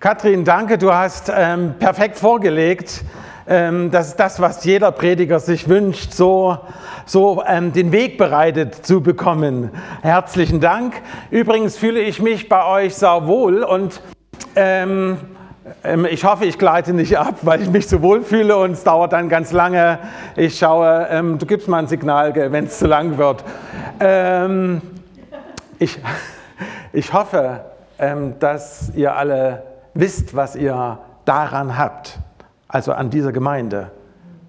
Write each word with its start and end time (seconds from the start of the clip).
Katrin, 0.00 0.46
danke, 0.46 0.78
du 0.78 0.94
hast 0.94 1.30
ähm, 1.30 1.74
perfekt 1.78 2.18
vorgelegt. 2.18 3.04
Ähm, 3.46 3.90
das 3.90 4.08
ist 4.08 4.16
das, 4.18 4.40
was 4.40 4.64
jeder 4.64 4.92
Prediger 4.92 5.40
sich 5.40 5.68
wünscht, 5.68 6.14
so, 6.14 6.56
so 7.04 7.42
ähm, 7.46 7.74
den 7.74 7.92
Weg 7.92 8.16
bereitet 8.16 8.74
zu 8.86 9.02
bekommen. 9.02 9.70
Herzlichen 10.00 10.58
Dank. 10.58 10.94
Übrigens 11.30 11.76
fühle 11.76 12.00
ich 12.00 12.22
mich 12.22 12.48
bei 12.48 12.64
euch 12.64 12.94
sehr 12.94 13.26
wohl 13.26 13.62
und 13.62 14.00
ähm, 14.56 15.18
ähm, 15.84 16.06
ich 16.06 16.24
hoffe, 16.24 16.46
ich 16.46 16.56
gleite 16.56 16.94
nicht 16.94 17.18
ab, 17.18 17.34
weil 17.42 17.60
ich 17.60 17.68
mich 17.68 17.86
so 17.86 18.00
wohl 18.00 18.22
fühle 18.22 18.56
und 18.56 18.70
es 18.70 18.84
dauert 18.84 19.12
dann 19.12 19.28
ganz 19.28 19.52
lange. 19.52 19.98
Ich 20.34 20.58
schaue, 20.58 21.08
ähm, 21.10 21.36
du 21.36 21.44
gibst 21.44 21.68
mal 21.68 21.76
ein 21.76 21.88
Signal, 21.88 22.34
wenn 22.34 22.64
es 22.64 22.78
zu 22.78 22.86
lang 22.86 23.18
wird. 23.18 23.44
ich, 25.78 25.98
ich 26.94 27.12
hoffe, 27.12 27.66
dass 28.38 28.92
ihr 28.94 29.14
alle 29.14 29.69
wisst, 29.94 30.34
was 30.34 30.56
ihr 30.56 30.98
daran 31.24 31.76
habt, 31.76 32.18
also 32.68 32.92
an 32.92 33.10
dieser 33.10 33.32
Gemeinde. 33.32 33.90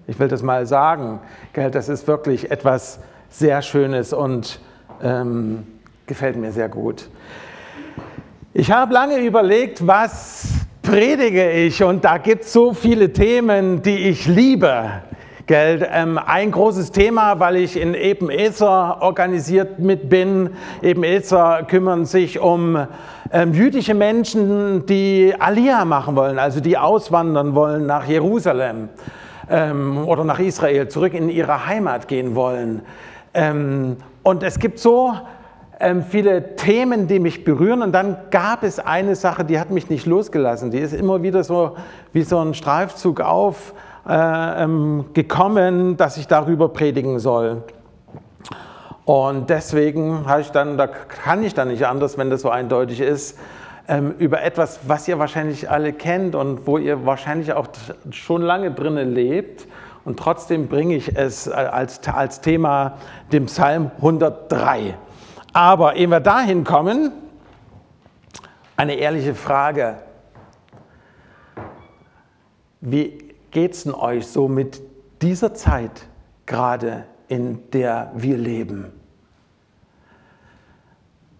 Ich 0.06 0.18
will 0.18 0.28
das 0.28 0.42
mal 0.42 0.66
sagen, 0.66 1.20
gell, 1.52 1.70
das 1.70 1.88
ist 1.88 2.06
wirklich 2.06 2.50
etwas 2.50 3.00
sehr 3.30 3.62
Schönes 3.62 4.12
und 4.12 4.60
ähm, 5.02 5.66
gefällt 6.06 6.36
mir 6.36 6.52
sehr 6.52 6.68
gut. 6.68 7.08
Ich 8.52 8.70
habe 8.70 8.92
lange 8.92 9.18
überlegt, 9.18 9.86
was 9.86 10.48
predige 10.82 11.50
ich 11.50 11.82
und 11.82 12.04
da 12.04 12.18
gibt 12.18 12.44
es 12.44 12.52
so 12.52 12.74
viele 12.74 13.12
Themen, 13.12 13.82
die 13.82 14.08
ich 14.08 14.26
liebe. 14.26 14.90
Gell? 15.46 15.88
Ähm, 15.90 16.18
ein 16.18 16.50
großes 16.50 16.92
Thema, 16.92 17.40
weil 17.40 17.56
ich 17.56 17.80
in 17.80 17.94
Ebenezer 17.94 18.98
organisiert 19.00 19.78
mit 19.78 20.08
bin. 20.08 20.50
Ebenezer 20.82 21.64
kümmern 21.64 22.04
sich 22.04 22.38
um 22.38 22.86
ähm, 23.32 23.54
jüdische 23.54 23.94
Menschen, 23.94 24.84
die 24.86 25.34
Aliyah 25.38 25.84
machen 25.84 26.16
wollen, 26.16 26.38
also 26.38 26.60
die 26.60 26.76
auswandern 26.76 27.54
wollen 27.54 27.86
nach 27.86 28.06
Jerusalem 28.06 28.88
ähm, 29.48 30.06
oder 30.06 30.24
nach 30.24 30.38
Israel, 30.38 30.88
zurück 30.88 31.14
in 31.14 31.30
ihre 31.30 31.66
Heimat 31.66 32.08
gehen 32.08 32.34
wollen. 32.34 32.82
Ähm, 33.32 33.96
und 34.22 34.42
es 34.42 34.58
gibt 34.58 34.78
so 34.78 35.14
ähm, 35.80 36.02
viele 36.02 36.56
Themen, 36.56 37.08
die 37.08 37.18
mich 37.18 37.44
berühren. 37.44 37.80
Und 37.82 37.92
dann 37.92 38.16
gab 38.30 38.62
es 38.62 38.78
eine 38.78 39.16
Sache, 39.16 39.44
die 39.44 39.58
hat 39.58 39.70
mich 39.70 39.90
nicht 39.90 40.06
losgelassen. 40.06 40.70
Die 40.70 40.78
ist 40.78 40.92
immer 40.92 41.22
wieder 41.22 41.42
so 41.42 41.76
wie 42.12 42.22
so 42.22 42.38
ein 42.38 42.52
Streifzug 42.54 43.20
aufgekommen, 43.20 45.92
äh, 45.92 45.96
dass 45.96 46.18
ich 46.18 46.28
darüber 46.28 46.68
predigen 46.68 47.18
soll. 47.18 47.64
Und 49.04 49.50
deswegen 49.50 50.26
habe 50.26 50.42
ich 50.42 50.50
dann, 50.50 50.78
da 50.78 50.86
kann 50.86 51.42
ich 51.42 51.54
dann 51.54 51.68
nicht 51.68 51.86
anders, 51.86 52.18
wenn 52.18 52.30
das 52.30 52.42
so 52.42 52.50
eindeutig 52.50 53.00
ist, 53.00 53.38
ähm, 53.88 54.14
über 54.18 54.42
etwas, 54.42 54.80
was 54.86 55.08
ihr 55.08 55.18
wahrscheinlich 55.18 55.68
alle 55.68 55.92
kennt 55.92 56.36
und 56.36 56.66
wo 56.66 56.78
ihr 56.78 57.04
wahrscheinlich 57.04 57.52
auch 57.52 57.66
schon 58.10 58.42
lange 58.42 58.70
drinnen 58.70 59.12
lebt. 59.12 59.66
Und 60.04 60.18
trotzdem 60.18 60.68
bringe 60.68 60.94
ich 60.94 61.16
es 61.16 61.48
äh, 61.48 61.52
als, 61.52 62.00
als 62.08 62.40
Thema 62.40 62.98
dem 63.32 63.46
Psalm 63.46 63.90
103. 63.96 64.94
Aber 65.52 65.96
ehe 65.96 66.06
wir 66.06 66.20
dahin 66.20 66.62
kommen, 66.62 67.12
eine 68.76 68.94
ehrliche 68.94 69.34
Frage. 69.34 69.98
Wie 72.80 73.34
geht 73.50 73.74
es 73.74 73.84
denn 73.84 73.94
euch 73.94 74.26
so 74.26 74.48
mit 74.48 74.80
dieser 75.20 75.54
Zeit 75.54 76.06
gerade 76.46 77.04
in 77.28 77.70
der 77.70 78.12
wir 78.14 78.36
leben. 78.36 78.92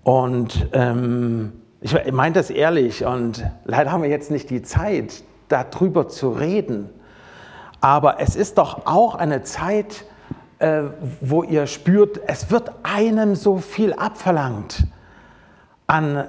Und 0.02 0.69
ähm, 0.72 1.52
ich 1.80 2.12
meine 2.12 2.34
das 2.34 2.50
ehrlich 2.50 3.05
und 3.05 3.44
leider 3.64 3.92
haben 3.92 4.02
wir 4.02 4.11
jetzt 4.11 4.30
nicht 4.30 4.50
die 4.50 4.62
Zeit, 4.62 5.22
darüber 5.48 6.08
zu 6.08 6.30
reden. 6.30 6.89
Aber 7.80 8.20
es 8.20 8.36
ist 8.36 8.58
doch 8.58 8.86
auch 8.86 9.14
eine 9.14 9.42
Zeit, 9.42 10.05
äh, 10.58 10.83
wo 11.20 11.42
ihr 11.42 11.66
spürt, 11.66 12.20
es 12.27 12.51
wird 12.51 12.70
einem 12.85 13.35
so 13.35 13.58
viel 13.58 13.92
abverlangt. 13.92 14.85
An, 15.89 16.24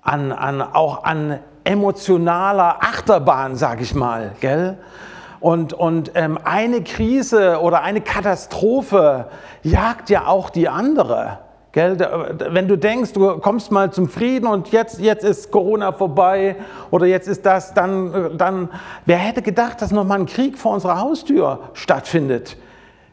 an, 0.00 0.32
an, 0.32 0.62
auch 0.62 1.04
an 1.04 1.40
emotionaler 1.64 2.76
Achterbahn, 2.80 3.56
sage 3.56 3.82
ich 3.82 3.94
mal. 3.94 4.32
Gell? 4.40 4.78
Und, 5.42 5.72
und 5.72 6.12
ähm, 6.14 6.38
eine 6.44 6.82
Krise 6.82 7.60
oder 7.60 7.82
eine 7.82 8.00
Katastrophe 8.00 9.26
jagt 9.64 10.08
ja 10.08 10.28
auch 10.28 10.50
die 10.50 10.68
andere. 10.68 11.40
Gell? 11.72 11.98
Wenn 12.50 12.68
du 12.68 12.78
denkst, 12.78 13.12
du 13.12 13.38
kommst 13.38 13.72
mal 13.72 13.90
zum 13.92 14.08
Frieden 14.08 14.46
und 14.46 14.70
jetzt, 14.70 15.00
jetzt 15.00 15.24
ist 15.24 15.50
Corona 15.50 15.90
vorbei 15.90 16.54
oder 16.92 17.06
jetzt 17.06 17.26
ist 17.26 17.44
das, 17.44 17.74
dann, 17.74 18.38
dann 18.38 18.68
wer 19.04 19.16
hätte 19.16 19.42
gedacht, 19.42 19.82
dass 19.82 19.90
nochmal 19.90 20.20
ein 20.20 20.26
Krieg 20.26 20.56
vor 20.56 20.74
unserer 20.74 21.00
Haustür 21.00 21.58
stattfindet? 21.72 22.56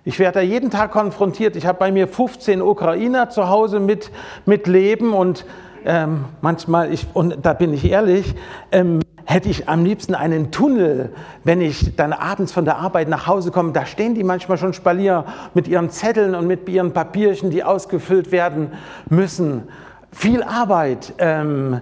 Ich 0.06 0.20
werde 0.20 0.40
da 0.40 0.42
jeden 0.42 0.70
Tag 0.70 0.92
konfrontiert. 0.92 1.56
Ich 1.56 1.66
habe 1.66 1.80
bei 1.80 1.92
mir 1.92 2.08
15 2.08 2.62
Ukrainer 2.62 3.32
zu 3.32 3.50
Hause 3.50 3.80
mit, 3.80 4.12
mit 4.46 4.68
Leben 4.68 5.14
und 5.14 5.46
ähm, 5.86 6.26
manchmal, 6.42 6.94
ich, 6.94 7.08
und 7.14 7.38
da 7.44 7.54
bin 7.54 7.74
ich 7.74 7.90
ehrlich, 7.90 8.36
ähm, 8.72 9.00
hätte 9.26 9.48
ich 9.48 9.70
am 9.70 9.86
liebsten 9.86 10.16
einen 10.16 10.52
Tunnel, 10.52 11.14
wenn 11.44 11.62
ich 11.62 11.96
dann 11.96 12.14
abends 12.14 12.52
von 12.52 12.66
der 12.66 12.78
Arbeit 12.78 13.10
nach 13.10 13.28
Hause 13.28 13.52
komme. 13.52 13.74
Da 13.74 13.86
stehen 13.86 14.16
die 14.16 14.24
manchmal 14.24 14.58
schon 14.58 14.74
Spalier 14.74 15.26
mit 15.54 15.68
ihren 15.68 15.92
Zetteln 15.92 16.34
und 16.34 16.48
mit 16.48 16.68
ihren 16.68 16.94
Papierchen, 16.94 17.52
die 17.52 17.64
ausgefüllt 17.64 18.32
werden 18.32 18.72
müssen. 19.10 19.64
Viel 20.12 20.42
Arbeit, 20.42 21.14
ähm, 21.20 21.82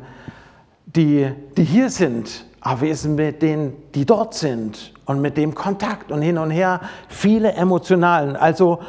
die, 0.85 1.31
die 1.55 1.63
hier 1.63 1.89
sind, 1.89 2.45
aber 2.59 2.87
ist 2.87 3.05
es 3.05 3.07
mit 3.07 3.41
denen, 3.41 3.73
die 3.95 4.05
dort 4.05 4.33
sind 4.33 4.93
und 5.05 5.21
mit 5.21 5.37
dem 5.37 5.55
Kontakt 5.55 6.11
und 6.11 6.21
hin 6.21 6.37
und 6.37 6.51
her, 6.51 6.81
viele 7.07 7.53
emotionalen. 7.53 8.35
Also 8.35 8.79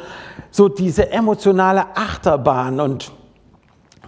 so 0.51 0.67
diese 0.67 1.11
emotionale 1.11 1.95
Achterbahn 1.95 2.81
und 2.81 3.11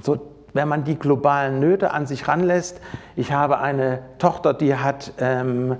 so 0.01 0.30
wenn 0.53 0.67
man 0.67 0.83
die 0.83 0.97
globalen 0.97 1.59
Nöte 1.59 1.91
an 1.91 2.05
sich 2.05 2.27
ranlässt. 2.27 2.81
Ich 3.15 3.31
habe 3.31 3.59
eine 3.59 3.99
Tochter, 4.17 4.53
die 4.53 4.75
hat 4.75 5.13
ähm, 5.19 5.77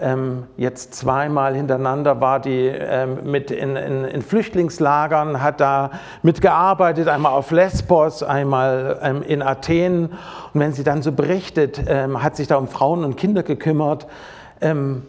ähm, 0.00 0.44
jetzt 0.56 0.94
zweimal 0.94 1.54
hintereinander 1.54 2.20
war 2.20 2.40
die 2.40 2.66
ähm, 2.66 3.30
mit 3.30 3.50
in, 3.50 3.76
in, 3.76 4.04
in, 4.04 4.22
Flüchtlingslagern, 4.22 5.42
hat 5.42 5.60
da 5.60 5.90
mitgearbeitet, 6.22 7.08
einmal 7.08 7.32
auf 7.32 7.50
Lesbos, 7.50 8.22
einmal 8.22 8.98
ähm, 9.02 9.22
in 9.22 9.42
Athen. 9.42 10.10
Und 10.54 10.60
wenn 10.60 10.72
sie 10.72 10.84
dann 10.84 11.02
so 11.02 11.12
berichtet, 11.12 11.82
ähm, 11.86 12.22
hat 12.22 12.36
sich 12.36 12.46
da 12.46 12.56
um 12.56 12.68
Frauen 12.68 13.04
und 13.04 13.16
Kinder 13.16 13.42
gekümmert 13.42 14.06
ähm, 14.60 15.02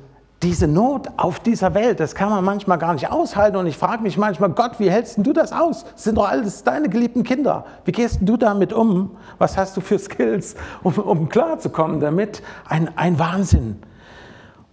diese 0.43 0.67
Not 0.67 1.07
auf 1.17 1.39
dieser 1.39 1.73
Welt, 1.75 1.99
das 1.99 2.15
kann 2.15 2.29
man 2.29 2.43
manchmal 2.43 2.79
gar 2.79 2.93
nicht 2.93 3.11
aushalten. 3.11 3.57
Und 3.57 3.67
ich 3.67 3.77
frage 3.77 4.01
mich 4.01 4.17
manchmal, 4.17 4.49
Gott, 4.49 4.79
wie 4.79 4.89
hältst 4.89 5.17
du 5.19 5.33
das 5.33 5.51
aus? 5.51 5.85
Das 5.93 6.03
sind 6.03 6.17
doch 6.17 6.27
alles 6.27 6.63
deine 6.63 6.89
geliebten 6.89 7.23
Kinder. 7.23 7.65
Wie 7.85 7.91
gehst 7.91 8.19
du 8.21 8.37
damit 8.37 8.73
um? 8.73 9.17
Was 9.37 9.57
hast 9.57 9.77
du 9.77 9.81
für 9.81 9.99
Skills, 9.99 10.55
um, 10.81 10.93
um 10.97 11.29
klarzukommen 11.29 11.99
damit? 11.99 12.41
Ein, 12.67 12.89
ein 12.97 13.19
Wahnsinn. 13.19 13.83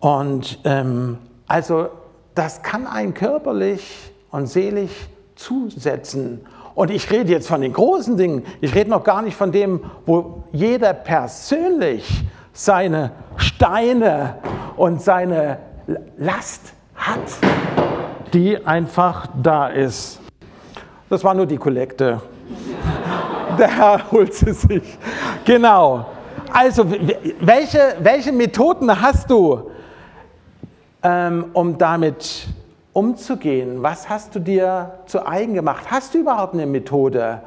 Und 0.00 0.58
ähm, 0.64 1.18
also 1.46 1.88
das 2.34 2.62
kann 2.62 2.86
ein 2.86 3.12
körperlich 3.12 4.12
und 4.30 4.46
seelisch 4.46 5.08
zusetzen. 5.34 6.40
Und 6.74 6.90
ich 6.90 7.10
rede 7.10 7.30
jetzt 7.32 7.48
von 7.48 7.60
den 7.60 7.72
großen 7.72 8.16
Dingen. 8.16 8.44
Ich 8.60 8.74
rede 8.74 8.88
noch 8.88 9.04
gar 9.04 9.20
nicht 9.20 9.36
von 9.36 9.52
dem, 9.52 9.80
wo 10.06 10.44
jeder 10.52 10.94
persönlich 10.94 12.24
seine 12.58 13.12
Steine 13.36 14.34
und 14.76 15.00
seine 15.00 15.58
Last 16.16 16.72
hat, 16.96 17.20
die 18.32 18.66
einfach 18.66 19.28
da 19.40 19.68
ist. 19.68 20.18
Das 21.08 21.22
war 21.22 21.34
nur 21.34 21.46
die 21.46 21.56
Kollekte. 21.56 22.20
Der 23.58 23.68
Herr 23.68 24.10
holt 24.10 24.34
sie 24.34 24.52
sich. 24.52 24.98
Genau. 25.44 26.06
Also, 26.52 26.84
welche, 27.40 27.94
welche 28.00 28.32
Methoden 28.32 29.00
hast 29.00 29.30
du, 29.30 29.70
ähm, 31.04 31.46
um 31.52 31.78
damit 31.78 32.48
umzugehen? 32.92 33.84
Was 33.84 34.08
hast 34.08 34.34
du 34.34 34.40
dir 34.40 34.94
zu 35.06 35.24
eigen 35.24 35.54
gemacht? 35.54 35.84
Hast 35.88 36.12
du 36.12 36.18
überhaupt 36.18 36.54
eine 36.54 36.66
Methode, 36.66 37.40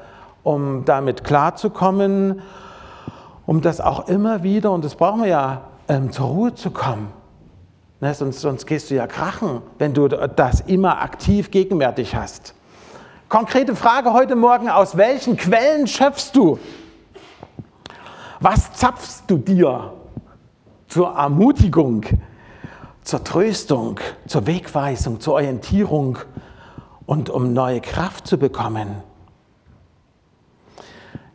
um 0.44 0.86
damit 0.86 1.26
klarzukommen? 1.26 2.42
Um 3.46 3.62
das 3.62 3.82
auch 3.82 4.08
immer 4.08 4.44
wieder, 4.44 4.72
und 4.72 4.86
das 4.86 4.96
brauchen 4.96 5.22
wir 5.22 5.30
ja, 5.30 5.62
ähm, 5.88 6.12
zur 6.12 6.28
Ruhe 6.28 6.56
zu 6.56 6.72
kommen. 6.72 7.12
Ne, 8.00 8.14
sonst, 8.14 8.42
sonst 8.42 8.66
gehst 8.66 8.90
du 8.90 8.96
ja 8.96 9.06
krachen, 9.06 9.62
wenn 9.78 9.94
du 9.94 10.08
das 10.08 10.62
immer 10.62 11.02
aktiv 11.02 11.52
gegenwärtig 11.52 12.16
hast. 12.16 12.56
Konkrete 13.30 13.76
Frage 13.76 14.12
heute 14.12 14.36
Morgen, 14.36 14.70
aus 14.70 14.98
welchen 14.98 15.38
Quellen 15.38 15.86
schöpfst 15.88 16.32
du? 16.34 16.58
Was 18.40 18.74
zapfst 18.74 19.24
du 19.28 19.38
dir 19.38 19.94
zur 20.88 21.16
Ermutigung, 21.16 22.04
zur 23.04 23.24
Tröstung, 23.24 24.00
zur 24.26 24.48
Wegweisung, 24.48 25.20
zur 25.20 25.36
Orientierung 25.36 26.18
und 27.06 27.30
um 27.30 27.54
neue 27.54 27.82
Kraft 27.82 28.26
zu 28.26 28.40
bekommen? 28.40 29.04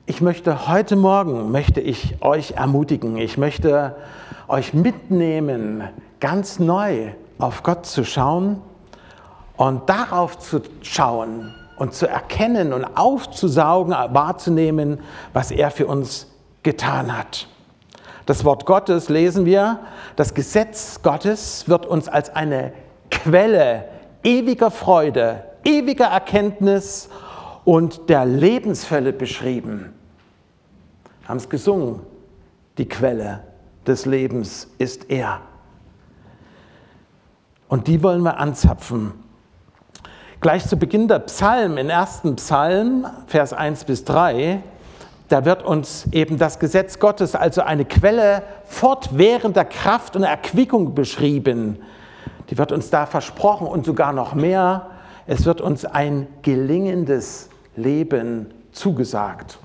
Ich 0.08 0.20
möchte 0.20 0.68
heute 0.68 0.94
Morgen, 0.94 1.50
möchte 1.50 1.80
ich 1.80 2.22
euch 2.22 2.52
ermutigen, 2.52 3.16
ich 3.16 3.38
möchte 3.38 3.96
euch 4.46 4.72
mitnehmen, 4.72 5.82
ganz 6.20 6.60
neu 6.60 7.10
auf 7.38 7.64
Gott 7.64 7.86
zu 7.86 8.04
schauen 8.04 8.62
und 9.56 9.88
darauf 9.88 10.38
zu 10.38 10.62
schauen 10.82 11.52
und 11.76 11.92
zu 11.92 12.08
erkennen 12.08 12.72
und 12.72 12.84
aufzusaugen, 12.84 13.92
wahrzunehmen, 13.92 15.00
was 15.32 15.50
er 15.50 15.72
für 15.72 15.88
uns 15.88 16.28
getan 16.62 17.16
hat. 17.16 17.48
Das 18.26 18.44
Wort 18.44 18.64
Gottes 18.64 19.08
lesen 19.08 19.44
wir, 19.44 19.80
das 20.14 20.34
Gesetz 20.34 21.02
Gottes 21.02 21.68
wird 21.68 21.84
uns 21.84 22.08
als 22.08 22.30
eine 22.30 22.72
Quelle 23.10 23.86
ewiger 24.22 24.70
Freude, 24.70 25.42
ewiger 25.64 26.06
Erkenntnis 26.06 27.08
und 27.64 28.08
der 28.08 28.24
Lebensfälle 28.24 29.12
beschrieben. 29.12 29.95
Haben 31.26 31.38
es 31.38 31.48
gesungen, 31.48 32.00
die 32.78 32.88
Quelle 32.88 33.42
des 33.86 34.06
Lebens 34.06 34.68
ist 34.78 35.10
er. 35.10 35.40
Und 37.68 37.88
die 37.88 38.02
wollen 38.02 38.22
wir 38.22 38.38
anzapfen. 38.38 39.12
Gleich 40.40 40.66
zu 40.66 40.76
Beginn 40.76 41.08
der 41.08 41.20
Psalm, 41.20 41.78
im 41.78 41.88
ersten 41.88 42.36
Psalm, 42.36 43.06
Vers 43.26 43.52
1 43.52 43.84
bis 43.84 44.04
3, 44.04 44.62
da 45.28 45.44
wird 45.44 45.64
uns 45.64 46.06
eben 46.12 46.38
das 46.38 46.60
Gesetz 46.60 47.00
Gottes, 47.00 47.34
also 47.34 47.62
eine 47.62 47.84
Quelle 47.84 48.42
fortwährender 48.64 49.64
Kraft 49.64 50.14
und 50.14 50.22
Erquickung 50.22 50.94
beschrieben. 50.94 51.78
Die 52.50 52.58
wird 52.58 52.70
uns 52.70 52.90
da 52.90 53.06
versprochen 53.06 53.66
und 53.66 53.84
sogar 53.84 54.12
noch 54.12 54.34
mehr. 54.34 54.90
Es 55.26 55.44
wird 55.44 55.60
uns 55.60 55.84
ein 55.84 56.28
gelingendes 56.42 57.48
Leben 57.74 58.54
zugesagt. 58.70 59.58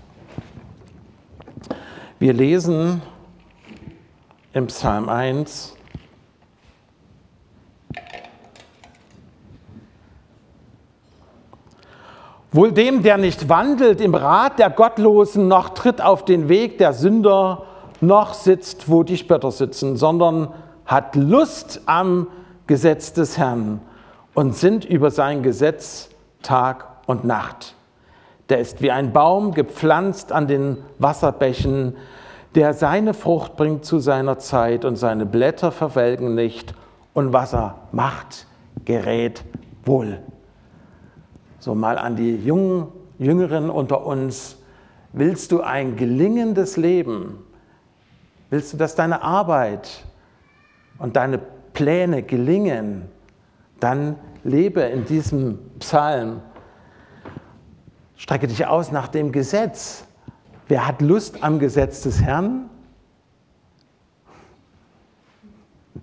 Wir 2.22 2.34
lesen 2.34 3.02
im 4.54 4.68
Psalm 4.68 5.10
1, 5.10 5.76
Wohl 12.52 12.74
dem, 12.74 13.02
der 13.02 13.18
nicht 13.18 13.50
wandelt 13.50 14.00
im 14.02 14.14
Rat 14.14 14.60
der 14.60 14.70
Gottlosen, 14.70 15.48
noch 15.48 15.70
tritt 15.70 16.00
auf 16.00 16.24
den 16.24 16.48
Weg 16.48 16.78
der 16.78 16.94
Sünder, 16.94 17.64
noch 18.02 18.36
sitzt, 18.36 18.88
wo 18.88 19.02
die 19.02 19.18
Spötter 19.18 19.50
sitzen, 19.50 19.98
sondern 19.98 20.54
hat 20.86 21.16
Lust 21.16 21.82
am 21.88 22.28
Gesetz 22.68 23.14
des 23.14 23.40
Herrn 23.40 23.82
und 24.36 24.56
sinnt 24.56 24.86
über 24.86 25.10
sein 25.10 25.42
Gesetz 25.42 26.12
Tag 26.44 26.86
und 27.08 27.24
Nacht. 27.24 27.74
Der 28.52 28.60
ist 28.60 28.82
wie 28.82 28.92
ein 28.92 29.14
Baum 29.14 29.54
gepflanzt 29.54 30.34
an 30.34 30.46
den 30.46 30.80
Wasserbächen, 31.00 31.96
der 32.54 32.74
seine 32.74 33.14
Frucht 33.14 33.56
bringt 33.56 33.86
zu 33.86 34.00
seiner 34.00 34.40
Zeit 34.40 34.84
und 34.84 34.98
seine 34.98 35.26
Blätter 35.26 35.72
verwelken 35.72 36.36
nicht 36.36 36.74
und 37.14 37.32
was 37.32 37.54
er 37.54 37.76
macht, 37.94 38.48
gerät 38.84 39.46
wohl. 39.86 40.20
So 41.60 41.76
mal 41.76 41.98
an 41.98 42.18
die 42.18 42.36
jungen, 42.36 42.90
Jüngeren 43.20 43.70
unter 43.70 44.06
uns. 44.06 44.58
Willst 45.14 45.54
du 45.54 45.62
ein 45.62 45.96
gelingendes 45.96 46.76
Leben? 46.76 47.38
Willst 48.50 48.74
du, 48.74 48.78
dass 48.78 48.96
deine 48.96 49.22
Arbeit 49.24 50.04
und 51.00 51.16
deine 51.16 51.40
Pläne 51.72 52.22
gelingen? 52.22 53.04
Dann 53.80 54.18
lebe 54.44 54.82
in 54.82 55.06
diesem 55.06 55.58
Psalm. 55.80 56.42
Strecke 58.22 58.46
dich 58.46 58.68
aus 58.68 58.92
nach 58.92 59.08
dem 59.08 59.32
Gesetz. 59.32 60.04
Wer 60.68 60.86
hat 60.86 61.02
Lust 61.02 61.44
am 61.44 61.58
Gesetz 61.58 62.02
des 62.02 62.22
Herrn? 62.22 62.70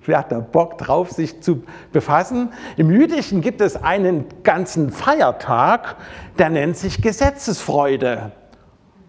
Wer 0.04 0.18
hat 0.18 0.32
da 0.32 0.40
Bock 0.40 0.78
drauf, 0.78 1.12
sich 1.12 1.40
zu 1.42 1.62
befassen? 1.92 2.52
Im 2.76 2.90
Jüdischen 2.90 3.40
gibt 3.40 3.60
es 3.60 3.76
einen 3.76 4.24
ganzen 4.42 4.90
Feiertag, 4.90 5.94
der 6.40 6.50
nennt 6.50 6.76
sich 6.76 7.02
Gesetzesfreude. 7.02 8.32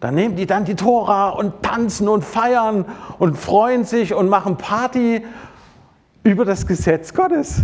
Da 0.01 0.11
nehmen 0.11 0.35
die 0.35 0.45
dann 0.45 0.65
die 0.65 0.75
Tora 0.75 1.29
und 1.29 1.63
tanzen 1.63 2.07
und 2.09 2.23
feiern 2.23 2.85
und 3.17 3.39
freuen 3.39 3.85
sich 3.85 4.13
und 4.13 4.29
machen 4.29 4.56
Party 4.56 5.25
über 6.21 6.45
das 6.45 6.67
Gesetz 6.67 7.11
Gottes. 7.15 7.63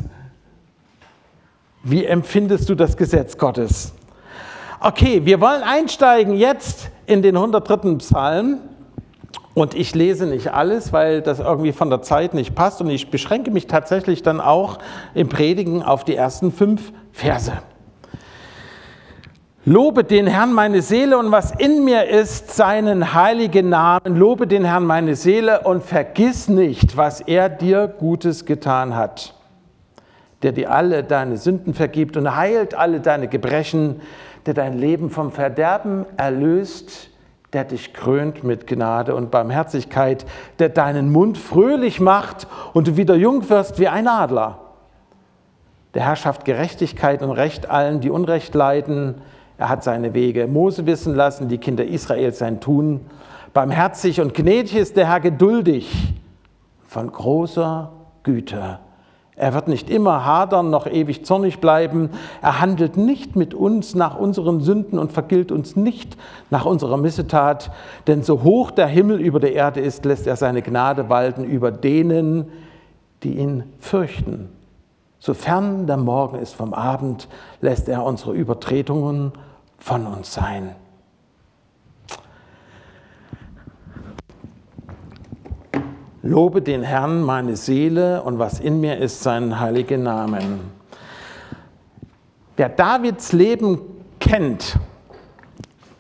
Wie 1.84 2.04
empfindest 2.04 2.68
du 2.68 2.74
das 2.74 2.98
Gesetz 2.98 3.38
Gottes? 3.38 3.95
Okay, 4.88 5.26
wir 5.26 5.42
wollen 5.42 5.64
einsteigen 5.64 6.36
jetzt 6.36 6.92
in 7.08 7.24
den 7.24 7.36
103. 7.36 7.96
Psalm. 7.96 8.60
Und 9.56 9.74
ich 9.74 9.96
lese 9.96 10.28
nicht 10.28 10.54
alles, 10.54 10.94
weil 10.94 11.24
das 11.24 11.40
irgendwie 11.40 11.72
von 11.72 11.90
der 11.90 12.04
Zeit 12.04 12.36
nicht 12.36 12.54
passt. 12.54 12.82
Und 12.82 12.92
ich 12.92 13.10
beschränke 13.10 13.50
mich 13.50 13.66
tatsächlich 13.66 14.22
dann 14.22 14.40
auch 14.40 14.78
im 15.16 15.28
Predigen 15.28 15.82
auf 15.82 16.04
die 16.04 16.16
ersten 16.16 16.52
fünf 16.52 16.94
Verse. 17.12 17.52
Lobe 19.66 20.04
den 20.04 20.28
Herrn 20.28 20.54
meine 20.54 20.84
Seele 20.84 21.18
und 21.18 21.32
was 21.32 21.50
in 21.50 21.84
mir 21.84 22.08
ist, 22.08 22.56
seinen 22.56 23.16
heiligen 23.16 23.70
Namen. 23.70 24.16
Lobe 24.16 24.46
den 24.46 24.66
Herrn 24.66 24.86
meine 24.86 25.16
Seele 25.16 25.62
und 25.62 25.84
vergiss 25.84 26.48
nicht, 26.48 26.96
was 26.96 27.22
er 27.22 27.50
dir 27.50 27.88
Gutes 27.88 28.46
getan 28.46 28.96
hat. 28.96 29.34
Der 30.44 30.52
dir 30.52 30.70
alle 30.70 31.04
deine 31.04 31.38
Sünden 31.38 31.74
vergibt 31.74 32.18
und 32.18 32.36
heilt 32.36 32.76
alle 32.76 33.00
deine 33.00 33.28
Gebrechen, 33.28 34.02
der 34.46 34.54
dein 34.54 34.78
Leben 34.78 35.10
vom 35.10 35.32
Verderben 35.32 36.06
erlöst 36.18 37.10
der 37.56 37.64
dich 37.64 37.94
krönt 37.94 38.44
mit 38.44 38.68
Gnade 38.68 39.16
und 39.16 39.32
Barmherzigkeit, 39.32 40.26
der 40.60 40.68
deinen 40.68 41.10
Mund 41.10 41.38
fröhlich 41.38 42.02
macht 42.02 42.48
und 42.74 42.88
du 42.88 42.98
wieder 42.98 43.16
jung 43.16 43.50
wirst 43.50 43.80
wie 43.80 43.88
ein 43.88 44.10
Adler. 44.10 44.60
Der 45.94 46.06
Herr 46.06 46.18
schafft 46.18 46.44
Gerechtigkeit 46.44 47.22
und 47.22 47.32
Recht 47.32 47.70
allen, 47.70 48.02
die 48.02 48.10
Unrecht 48.10 48.54
leiden. 48.54 49.22
Er 49.58 49.70
hat 49.70 49.86
seine 49.86 50.14
Wege 50.14 50.48
Mose 50.48 50.86
wissen 50.86 51.16
lassen, 51.16 51.48
die 51.48 51.58
Kinder 51.58 51.86
Israels 51.86 52.40
sein 52.40 52.60
Tun. 52.60 53.06
Barmherzig 53.54 54.20
und 54.20 54.34
gnädig 54.34 54.76
ist 54.76 54.98
der 54.98 55.08
Herr 55.08 55.22
geduldig, 55.22 56.14
von 56.86 57.10
großer 57.10 57.94
Güte. 58.24 58.80
Er 59.38 59.54
wird 59.54 59.68
nicht 59.68 59.90
immer 59.90 60.24
hadern, 60.24 60.70
noch 60.70 60.88
ewig 60.88 61.26
zornig 61.26 61.60
bleiben. 61.60 62.10
Er 62.42 62.62
handelt 62.62 62.96
nicht 62.96 63.36
mit 63.36 63.54
uns 63.54 63.94
nach 63.94 64.18
unseren 64.18 64.62
Sünden 64.62 64.98
und 64.98 65.12
vergilt 65.12 65.52
uns 65.52 65.76
nicht 65.76 66.16
nach 66.50 66.66
unserer 66.66 66.96
Missetat. 66.96 67.70
Denn 68.08 68.24
so 68.24 68.44
hoch 68.44 68.72
der 68.72 68.88
Himmel 68.88 69.20
über 69.20 69.42
der 69.42 69.54
Erde 69.54 69.82
ist, 69.82 70.06
lässt 70.06 70.26
er 70.26 70.38
seine 70.38 70.62
Gnade 70.62 71.10
walten 71.10 71.44
über 71.44 71.72
denen, 71.72 72.50
die 73.24 73.38
ihn 73.38 73.64
fürchten. 73.80 74.50
Sofern 75.20 75.86
der 75.86 75.98
Morgen 75.98 76.38
ist 76.38 76.54
vom 76.54 76.74
Abend, 76.74 77.28
lässt 77.60 77.90
er 77.90 78.06
unsere 78.06 78.34
Übertretungen 78.34 79.34
von 79.78 80.08
uns 80.08 80.34
sein. 80.34 80.76
Lobe 86.28 86.64
den 86.64 86.82
Herrn, 86.82 87.22
meine 87.22 87.56
Seele, 87.56 88.24
und 88.24 88.40
was 88.40 88.60
in 88.60 88.82
mir 88.82 88.98
ist, 88.98 89.22
seinen 89.22 89.60
heiligen 89.60 90.02
Namen. 90.02 90.72
Wer 92.58 92.70
Davids 92.70 93.32
Leben 93.32 93.80
kennt, 94.20 94.80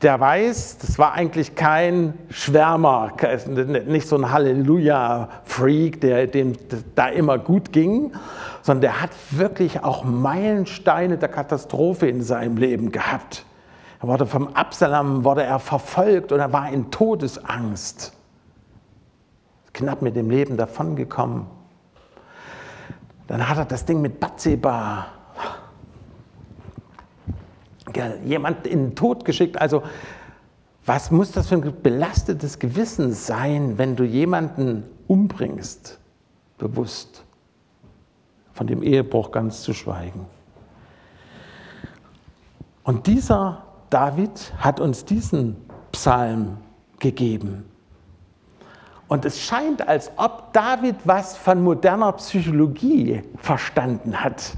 der 0.01 0.19
weiß, 0.19 0.79
das 0.79 0.97
war 0.97 1.13
eigentlich 1.13 1.53
kein 1.53 2.15
Schwärmer, 2.31 3.11
nicht 3.85 4.07
so 4.07 4.15
ein 4.15 4.31
Halleluja-Freak, 4.31 6.01
der 6.01 6.25
dem 6.25 6.53
da 6.95 7.09
immer 7.09 7.37
gut 7.37 7.71
ging, 7.71 8.11
sondern 8.63 8.81
der 8.81 9.01
hat 9.03 9.11
wirklich 9.29 9.83
auch 9.83 10.03
Meilensteine 10.03 11.19
der 11.19 11.29
Katastrophe 11.29 12.07
in 12.07 12.23
seinem 12.23 12.57
Leben 12.57 12.91
gehabt. 12.91 13.45
Er 14.01 14.07
wurde 14.07 14.25
vom 14.25 14.47
Absalom 14.55 15.23
wurde 15.23 15.43
er 15.43 15.59
verfolgt 15.59 16.31
und 16.31 16.39
er 16.39 16.51
war 16.51 16.71
in 16.71 16.89
Todesangst 16.89 18.15
knapp 19.75 20.01
mit 20.01 20.15
dem 20.15 20.29
Leben 20.29 20.57
davongekommen. 20.57 21.45
Dann 23.27 23.47
hat 23.47 23.57
er 23.57 23.65
das 23.65 23.85
Ding 23.85 24.01
mit 24.01 24.19
Batseba, 24.19 25.07
jemand 28.23 28.65
in 28.67 28.89
den 28.89 28.95
Tod 28.95 29.25
geschickt. 29.25 29.59
Also, 29.59 29.83
was 30.85 31.11
muss 31.11 31.31
das 31.31 31.47
für 31.47 31.55
ein 31.55 31.81
belastetes 31.81 32.59
Gewissen 32.59 33.13
sein, 33.13 33.77
wenn 33.77 33.95
du 33.95 34.03
jemanden 34.03 34.83
umbringst, 35.07 35.99
bewusst, 36.57 37.23
von 38.53 38.67
dem 38.67 38.83
Ehebruch 38.83 39.31
ganz 39.31 39.61
zu 39.61 39.73
schweigen? 39.73 40.25
Und 42.83 43.07
dieser 43.07 43.63
David 43.89 44.53
hat 44.57 44.79
uns 44.79 45.05
diesen 45.05 45.55
Psalm 45.91 46.57
gegeben. 46.99 47.65
Und 49.07 49.25
es 49.25 49.39
scheint, 49.41 49.87
als 49.87 50.11
ob 50.17 50.51
David 50.53 50.95
was 51.03 51.37
von 51.37 51.63
moderner 51.63 52.11
Psychologie 52.13 53.21
verstanden 53.37 54.23
hat. 54.23 54.53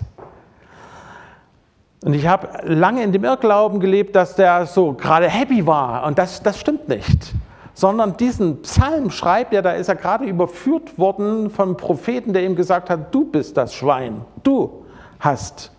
Und 2.03 2.13
ich 2.13 2.27
habe 2.27 2.47
lange 2.63 3.03
in 3.03 3.11
dem 3.11 3.23
Irrglauben 3.23 3.79
gelebt, 3.79 4.15
dass 4.15 4.35
der 4.35 4.65
so 4.65 4.93
gerade 4.93 5.27
happy 5.27 5.65
war. 5.65 6.05
Und 6.05 6.17
das, 6.17 6.41
das 6.41 6.59
stimmt 6.59 6.87
nicht. 6.87 7.33
sondern 7.77 8.17
diesen 8.17 8.63
Psalm 8.63 9.11
schreibt 9.11 9.53
er, 9.53 9.61
da 9.61 9.73
ist 9.73 9.87
er 9.87 9.95
gerade 9.95 10.25
überführt 10.25 10.97
worden 10.97 11.51
vom 11.51 11.77
Propheten, 11.77 12.33
der 12.33 12.43
ihm 12.43 12.55
gesagt 12.55 12.89
hat, 12.89 13.13
du 13.13 13.25
bist 13.25 13.55
das 13.55 13.71
Schwein, 13.75 14.21
du 14.41 14.83
hast, 15.19 15.71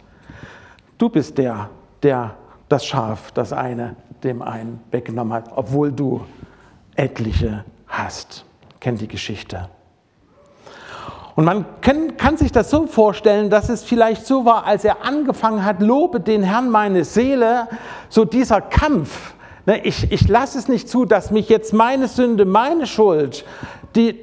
du 0.97 1.09
bist 1.09 1.37
der, 1.39 1.69
der 2.05 2.37
das 2.69 2.87
Schaf, 2.87 3.33
das 3.33 3.53
eine 3.53 3.97
dem 4.23 4.43
einen 4.43 4.81
weggenommen 4.93 5.33
hat, 5.33 5.51
obwohl 5.57 5.91
du 5.91 6.25
etliche 6.95 7.65
hast. 7.89 8.45
Kennt 8.81 9.01
die 9.01 9.09
Geschichte. 9.09 9.69
Und 11.35 11.45
man 11.45 11.65
kann, 11.81 12.37
sich 12.37 12.51
das 12.51 12.69
so 12.69 12.87
vorstellen, 12.87 13.49
dass 13.49 13.69
es 13.69 13.85
vielleicht 13.85 14.27
so 14.27 14.45
war, 14.45 14.67
als 14.67 14.85
er 14.85 15.05
angefangen 15.05 15.65
hat, 15.65 15.81
lobe 15.81 16.21
den 16.21 16.43
Herrn 16.43 16.69
meine 16.69 17.05
Seele, 17.05 17.69
so 18.09 18.25
dieser 18.25 18.61
Kampf, 18.61 19.35
Ne, 19.69 19.85
ich, 19.85 20.11
ich 20.11 20.27
lasse 20.29 20.59
es 20.59 20.67
nicht 20.67 20.89
zu, 20.89 21.05
dass 21.05 21.31
mich 21.31 21.51
jetzt 21.51 21.75
meine 21.75 22.09
Sünde, 22.09 22.47
meine 22.47 22.87
Schuld, 22.87 23.45
die, 23.95 24.19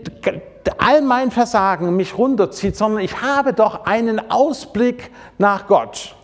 all 0.80 1.04
mein 1.04 1.30
Versagen 1.30 1.96
mich 1.96 2.18
runterzieht, 2.18 2.76
sondern 2.76 3.04
ich 3.04 3.22
habe 3.22 3.54
doch 3.54 3.86
einen 3.86 4.32
Ausblick 4.32 5.12
nach 5.38 5.68
Gott. 5.68 6.16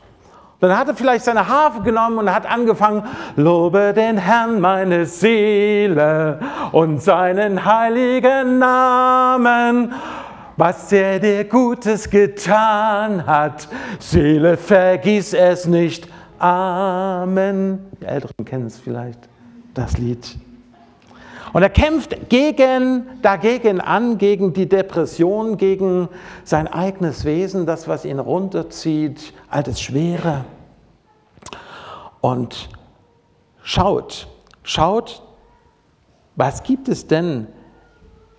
Dann 0.62 0.78
hat 0.78 0.88
er 0.88 0.96
vielleicht 0.96 1.26
seine 1.26 1.48
Harfe 1.48 1.82
genommen 1.82 2.20
und 2.20 2.34
hat 2.34 2.50
angefangen, 2.50 3.04
lobe 3.36 3.94
den 3.94 4.18
Herrn 4.18 4.62
meine 4.62 5.06
Seele 5.06 6.40
und 6.72 7.02
seinen 7.02 7.66
heiligen 7.66 8.60
Namen, 8.60 9.92
was 10.58 10.92
er 10.92 11.20
dir 11.20 11.46
Gutes 11.46 12.10
getan 12.10 13.26
hat. 13.26 13.68
Seele, 14.00 14.56
vergiss 14.56 15.34
es 15.34 15.66
nicht 15.66 16.08
Amen. 16.42 17.92
Die 18.02 18.06
Älteren 18.06 18.46
kennen 18.46 18.66
es 18.66 18.80
vielleicht, 18.80 19.30
das 19.76 20.00
Lied. 20.00 20.38
Und 21.54 21.64
er 21.64 21.70
kämpft 21.70 22.30
gegen, 22.30 23.08
dagegen 23.22 23.82
an, 23.82 24.18
gegen 24.18 24.54
die 24.54 24.70
Depression, 24.70 25.58
gegen 25.58 26.08
sein 26.44 26.68
eigenes 26.68 27.26
Wesen, 27.26 27.66
das, 27.66 27.88
was 27.88 28.06
ihn 28.06 28.20
runterzieht, 28.20 29.34
all 29.50 29.64
das 29.64 29.82
Schwere. 29.82 30.46
Und 32.22 32.70
schaut, 33.64 34.28
schaut, 34.64 35.24
was 36.36 36.64
gibt 36.64 36.88
es 36.88 37.08
denn 37.08 37.48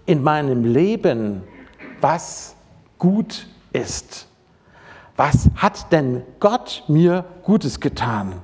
in 0.07 0.23
meinem 0.23 0.65
Leben, 0.65 1.43
was 2.01 2.57
gut 2.99 3.47
ist? 3.73 4.27
was 5.17 5.51
hat 5.57 5.93
denn 5.93 6.23
Gott 6.41 6.85
mir 6.89 7.25
Gutes 7.43 7.81
getan? 7.81 8.35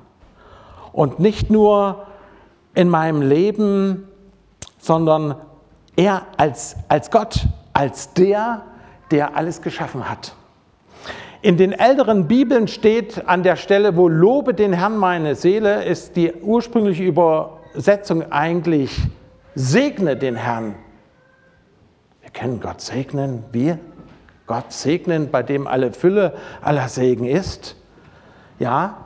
Und 0.91 1.19
nicht 1.19 1.49
nur 1.49 2.07
in 2.73 2.89
meinem 2.89 3.21
Leben, 3.21 4.07
sondern 4.79 5.35
er 5.95 6.23
als, 6.37 6.75
als 6.87 7.11
Gott, 7.11 7.45
als 7.73 8.13
der, 8.13 8.63
der 9.11 9.35
alles 9.35 9.61
geschaffen 9.61 10.09
hat. 10.09 10.33
In 11.41 11.55
den 11.55 11.71
älteren 11.71 12.27
Bibeln 12.27 12.67
steht 12.67 13.27
an 13.27 13.43
der 13.43 13.55
Stelle, 13.55 13.95
wo 13.95 14.09
Lobe 14.09 14.53
den 14.53 14.73
Herrn 14.73 14.97
meine 14.97 15.35
Seele, 15.35 15.85
ist 15.85 16.15
die 16.17 16.33
ursprüngliche 16.33 17.03
Übersetzung 17.03 18.29
eigentlich 18.31 18.97
Segne 19.55 20.17
den 20.17 20.35
Herrn. 20.35 20.75
Wir 22.21 22.29
kennen 22.31 22.59
Gott 22.59 22.81
segnen, 22.81 23.43
wir 23.51 23.79
Gott 24.47 24.71
segnen, 24.71 25.31
bei 25.31 25.43
dem 25.43 25.67
alle 25.67 25.93
Fülle 25.93 26.33
aller 26.61 26.89
Segen 26.89 27.25
ist. 27.25 27.75
Ja, 28.59 28.97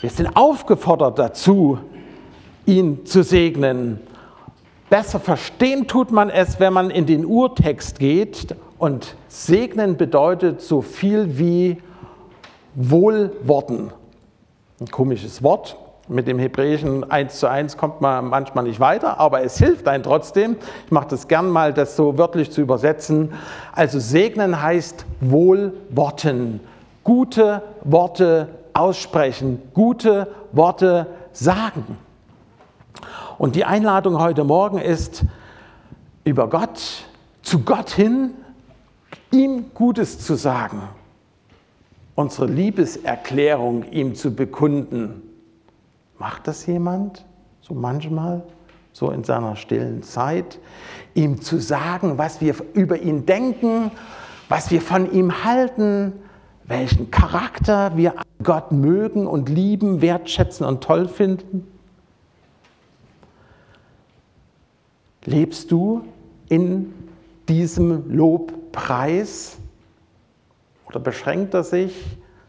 wir 0.00 0.10
sind 0.10 0.36
aufgefordert 0.36 1.18
dazu, 1.18 1.78
ihn 2.66 3.06
zu 3.06 3.22
segnen. 3.22 4.00
Besser 4.90 5.20
verstehen 5.20 5.86
tut 5.86 6.10
man 6.10 6.30
es, 6.30 6.60
wenn 6.60 6.72
man 6.72 6.90
in 6.90 7.04
den 7.04 7.26
Urtext 7.26 7.98
geht 7.98 8.56
und 8.78 9.16
segnen 9.28 9.98
bedeutet 9.98 10.62
so 10.62 10.80
viel 10.80 11.38
wie 11.38 11.82
Wohlworten. 12.74 13.92
Ein 14.80 14.90
komisches 14.90 15.42
Wort, 15.42 15.76
mit 16.08 16.26
dem 16.26 16.38
Hebräischen 16.38 17.10
eins 17.10 17.38
zu 17.38 17.48
eins 17.48 17.76
kommt 17.76 18.00
man 18.00 18.28
manchmal 18.28 18.64
nicht 18.64 18.80
weiter, 18.80 19.20
aber 19.20 19.42
es 19.42 19.58
hilft 19.58 19.86
einem 19.88 20.02
trotzdem. 20.02 20.56
Ich 20.86 20.90
mache 20.90 21.08
das 21.08 21.28
gern 21.28 21.50
mal, 21.50 21.74
das 21.74 21.96
so 21.96 22.16
wörtlich 22.16 22.50
zu 22.50 22.62
übersetzen. 22.62 23.34
Also 23.72 24.00
segnen 24.00 24.62
heißt 24.62 25.04
Wohlworten, 25.20 26.60
gute 27.04 27.62
Worte 27.84 28.48
aussprechen, 28.72 29.60
gute 29.74 30.28
Worte 30.52 31.08
sagen. 31.32 31.98
Und 33.38 33.56
die 33.56 33.64
Einladung 33.64 34.18
heute 34.18 34.44
Morgen 34.44 34.78
ist, 34.78 35.24
über 36.24 36.48
Gott, 36.48 36.80
zu 37.42 37.60
Gott 37.60 37.90
hin, 37.90 38.30
ihm 39.30 39.66
Gutes 39.74 40.18
zu 40.18 40.34
sagen, 40.34 40.82
unsere 42.14 42.46
Liebeserklärung 42.46 43.84
ihm 43.90 44.14
zu 44.14 44.34
bekunden 44.34 45.22
Macht 46.18 46.48
das 46.48 46.66
jemand? 46.66 47.24
So 47.60 47.74
manchmal, 47.74 48.42
so 48.92 49.10
in 49.10 49.22
seiner 49.24 49.56
stillen 49.56 50.02
Zeit, 50.02 50.58
ihm 51.14 51.40
zu 51.40 51.58
sagen, 51.58 52.18
was 52.18 52.40
wir 52.40 52.56
über 52.74 52.98
ihn 52.98 53.24
denken, 53.24 53.90
was 54.48 54.70
wir 54.70 54.80
von 54.80 55.12
ihm 55.12 55.44
halten, 55.44 56.12
welchen 56.64 57.10
Charakter 57.10 57.96
wir 57.96 58.14
Gott 58.42 58.72
mögen 58.72 59.26
und 59.26 59.48
lieben, 59.48 60.02
wertschätzen 60.02 60.66
und 60.66 60.82
toll 60.82 61.08
finden? 61.08 61.66
Lebst 65.28 65.70
du 65.70 66.04
in 66.48 66.94
diesem 67.50 68.10
Lobpreis 68.16 69.58
oder 70.86 71.00
beschränkt 71.00 71.52
er 71.52 71.64
sich 71.64 71.92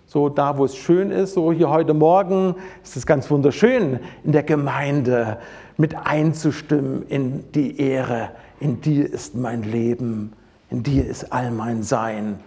so 0.05 0.29
da, 0.29 0.57
wo 0.57 0.63
es 0.63 0.77
schön 0.77 1.11
ist, 1.11 1.33
so 1.33 1.51
hier 1.51 1.69
heute 1.69 1.93
Morgen 1.93 2.55
ist 2.81 2.95
es 2.95 3.05
ganz 3.05 3.29
wunderschön, 3.29 3.99
in 4.23 4.31
der 4.31 4.43
Gemeinde 4.43 5.39
mit 5.75 5.93
einzustimmen 5.93 7.05
in 7.09 7.51
die 7.51 7.81
Ehre. 7.81 8.29
In 8.61 8.79
dir 8.79 9.11
ist 9.11 9.35
mein 9.35 9.63
Leben, 9.63 10.31
in 10.69 10.81
dir 10.81 11.05
ist 11.05 11.33
all 11.33 11.51
mein 11.51 11.83
Sein. 11.83 12.39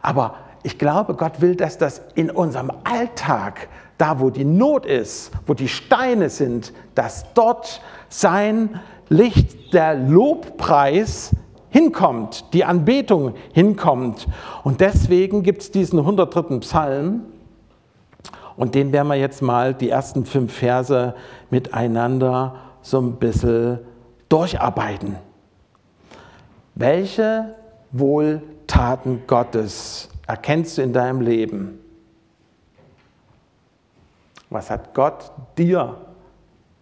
Aber 0.00 0.36
ich 0.62 0.78
glaube, 0.78 1.16
Gott 1.16 1.42
will, 1.42 1.54
dass 1.54 1.76
das 1.76 2.00
in 2.14 2.30
unserem 2.30 2.72
Alltag, 2.84 3.68
da 3.98 4.20
wo 4.20 4.30
die 4.30 4.46
Not 4.46 4.86
ist, 4.86 5.32
wo 5.46 5.52
die 5.52 5.68
Steine 5.68 6.30
sind, 6.30 6.72
dass 6.94 7.26
dort 7.34 7.82
sein 8.08 8.80
Licht, 9.08 9.72
der 9.72 9.94
Lobpreis 9.94 11.34
hinkommt, 11.70 12.52
die 12.52 12.64
Anbetung 12.64 13.34
hinkommt. 13.52 14.26
Und 14.64 14.80
deswegen 14.80 15.42
gibt 15.42 15.62
es 15.62 15.70
diesen 15.70 15.98
103. 15.98 16.58
Psalm. 16.60 17.22
Und 18.56 18.74
den 18.74 18.92
werden 18.92 19.08
wir 19.08 19.16
jetzt 19.16 19.42
mal 19.42 19.74
die 19.74 19.90
ersten 19.90 20.24
fünf 20.24 20.52
Verse 20.52 21.14
miteinander 21.50 22.56
so 22.80 23.00
ein 23.00 23.16
bisschen 23.16 23.80
durcharbeiten. 24.28 25.16
Welche 26.74 27.54
Wohltaten 27.92 29.22
Gottes 29.26 30.08
erkennst 30.26 30.78
du 30.78 30.82
in 30.82 30.92
deinem 30.92 31.20
Leben? 31.20 31.78
Was 34.48 34.70
hat 34.70 34.94
Gott 34.94 35.30
dir 35.58 35.96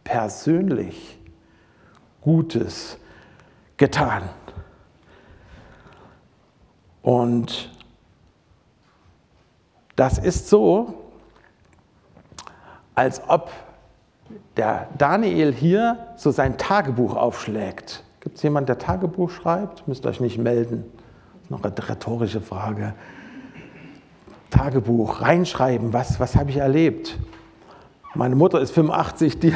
persönlich 0.04 1.18
Gutes 2.24 2.98
getan? 3.76 4.22
Und 7.02 7.70
das 9.94 10.18
ist 10.18 10.48
so, 10.48 10.94
als 12.94 13.22
ob 13.28 13.50
der 14.56 14.88
Daniel 14.96 15.52
hier 15.52 15.98
so 16.16 16.30
sein 16.30 16.58
Tagebuch 16.58 17.14
aufschlägt. 17.14 18.02
Gibt 18.20 18.36
es 18.36 18.42
jemanden, 18.42 18.66
der 18.68 18.78
Tagebuch 18.78 19.30
schreibt? 19.30 19.86
Müsst 19.86 20.06
euch 20.06 20.20
nicht 20.20 20.38
melden. 20.38 20.84
Noch 21.50 21.62
eine 21.62 21.74
rhetorische 21.76 22.40
Frage. 22.40 22.94
Tagebuch, 24.50 25.20
reinschreiben, 25.20 25.92
was, 25.92 26.20
was 26.20 26.36
habe 26.36 26.50
ich 26.50 26.56
erlebt? 26.56 27.18
Meine 28.14 28.36
Mutter 28.36 28.60
ist 28.60 28.70
85, 28.70 29.40
die 29.40 29.54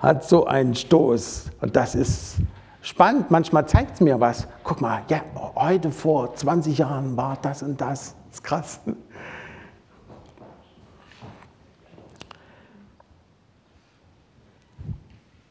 hat 0.00 0.24
so 0.24 0.46
einen 0.46 0.74
Stoß. 0.74 1.50
Und 1.60 1.76
das 1.76 1.94
ist 1.94 2.36
spannend, 2.82 3.30
manchmal 3.30 3.68
zeigt 3.68 3.94
es 3.94 4.00
mir 4.00 4.18
was. 4.20 4.48
Guck 4.64 4.80
mal, 4.80 5.02
ja, 5.08 5.22
heute 5.54 5.90
vor 5.90 6.34
20 6.34 6.78
Jahren 6.78 7.16
war 7.16 7.38
das 7.40 7.62
und 7.62 7.80
das. 7.80 8.16
Das 8.30 8.36
ist 8.36 8.44
krass. 8.44 8.80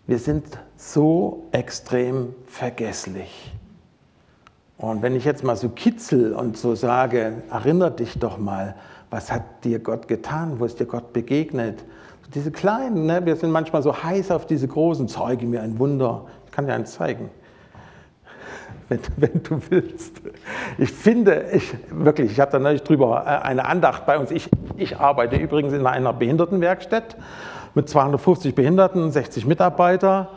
Wir 0.07 0.17
sind 0.17 0.57
so 0.75 1.47
extrem 1.51 2.33
vergesslich. 2.47 3.53
Und 4.77 5.01
wenn 5.01 5.15
ich 5.15 5.25
jetzt 5.25 5.43
mal 5.43 5.55
so 5.55 5.69
kitzel 5.69 6.33
und 6.33 6.57
so 6.57 6.73
sage, 6.73 7.43
erinnere 7.51 7.91
dich 7.91 8.17
doch 8.17 8.37
mal, 8.37 8.75
was 9.09 9.31
hat 9.31 9.63
dir 9.63 9.77
Gott 9.79 10.07
getan, 10.07 10.59
wo 10.59 10.65
ist 10.65 10.79
dir 10.79 10.85
Gott 10.85 11.13
begegnet, 11.13 11.83
Diese 12.35 12.51
kleinen, 12.51 13.07
ne? 13.07 13.25
wir 13.25 13.35
sind 13.35 13.49
manchmal 13.49 13.81
so 13.81 14.03
heiß 14.03 14.29
auf 14.29 14.45
diese 14.45 14.67
großen, 14.67 15.07
zeige 15.07 15.47
mir 15.47 15.63
ein 15.63 15.79
Wunder. 15.79 16.25
Ich 16.45 16.51
kann 16.51 16.67
dir 16.67 16.73
eins 16.73 16.93
zeigen, 16.93 17.31
wenn, 18.89 18.99
wenn 19.17 19.41
du 19.41 19.59
willst. 19.69 20.21
Ich 20.77 20.91
finde, 20.91 21.45
ich, 21.51 21.73
wirklich, 21.89 22.31
ich 22.31 22.39
habe 22.39 22.51
da 22.51 22.59
neulich 22.59 22.83
drüber 22.83 23.23
äh, 23.25 23.47
eine 23.47 23.65
Andacht 23.65 24.05
bei 24.05 24.19
uns. 24.19 24.29
Ich, 24.29 24.47
ich 24.77 24.99
arbeite 24.99 25.37
übrigens 25.37 25.73
in 25.73 25.87
einer 25.87 26.13
Behindertenwerkstatt 26.13 27.17
mit 27.73 27.89
250 27.89 28.53
Behinderten, 28.53 29.11
60 29.11 29.47
Mitarbeitern. 29.47 30.27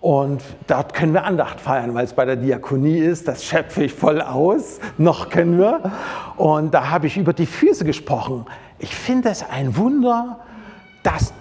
Und 0.00 0.42
dort 0.66 0.94
können 0.94 1.14
wir 1.14 1.24
Andacht 1.24 1.60
feiern, 1.60 1.94
weil 1.94 2.04
es 2.04 2.12
bei 2.12 2.24
der 2.24 2.36
Diakonie 2.36 2.98
ist. 2.98 3.28
Das 3.28 3.44
schöpfe 3.44 3.84
ich 3.84 3.94
voll 3.94 4.20
aus. 4.20 4.80
Noch 4.98 5.30
können 5.30 5.58
wir. 5.58 5.92
Und 6.36 6.74
da 6.74 6.90
habe 6.90 7.06
ich 7.06 7.16
über 7.16 7.32
die 7.32 7.46
Füße 7.46 7.84
gesprochen. 7.84 8.46
Ich 8.78 8.94
finde 8.94 9.28
es 9.28 9.48
ein 9.48 9.76
Wunder, 9.76 10.40
dass 11.06 11.32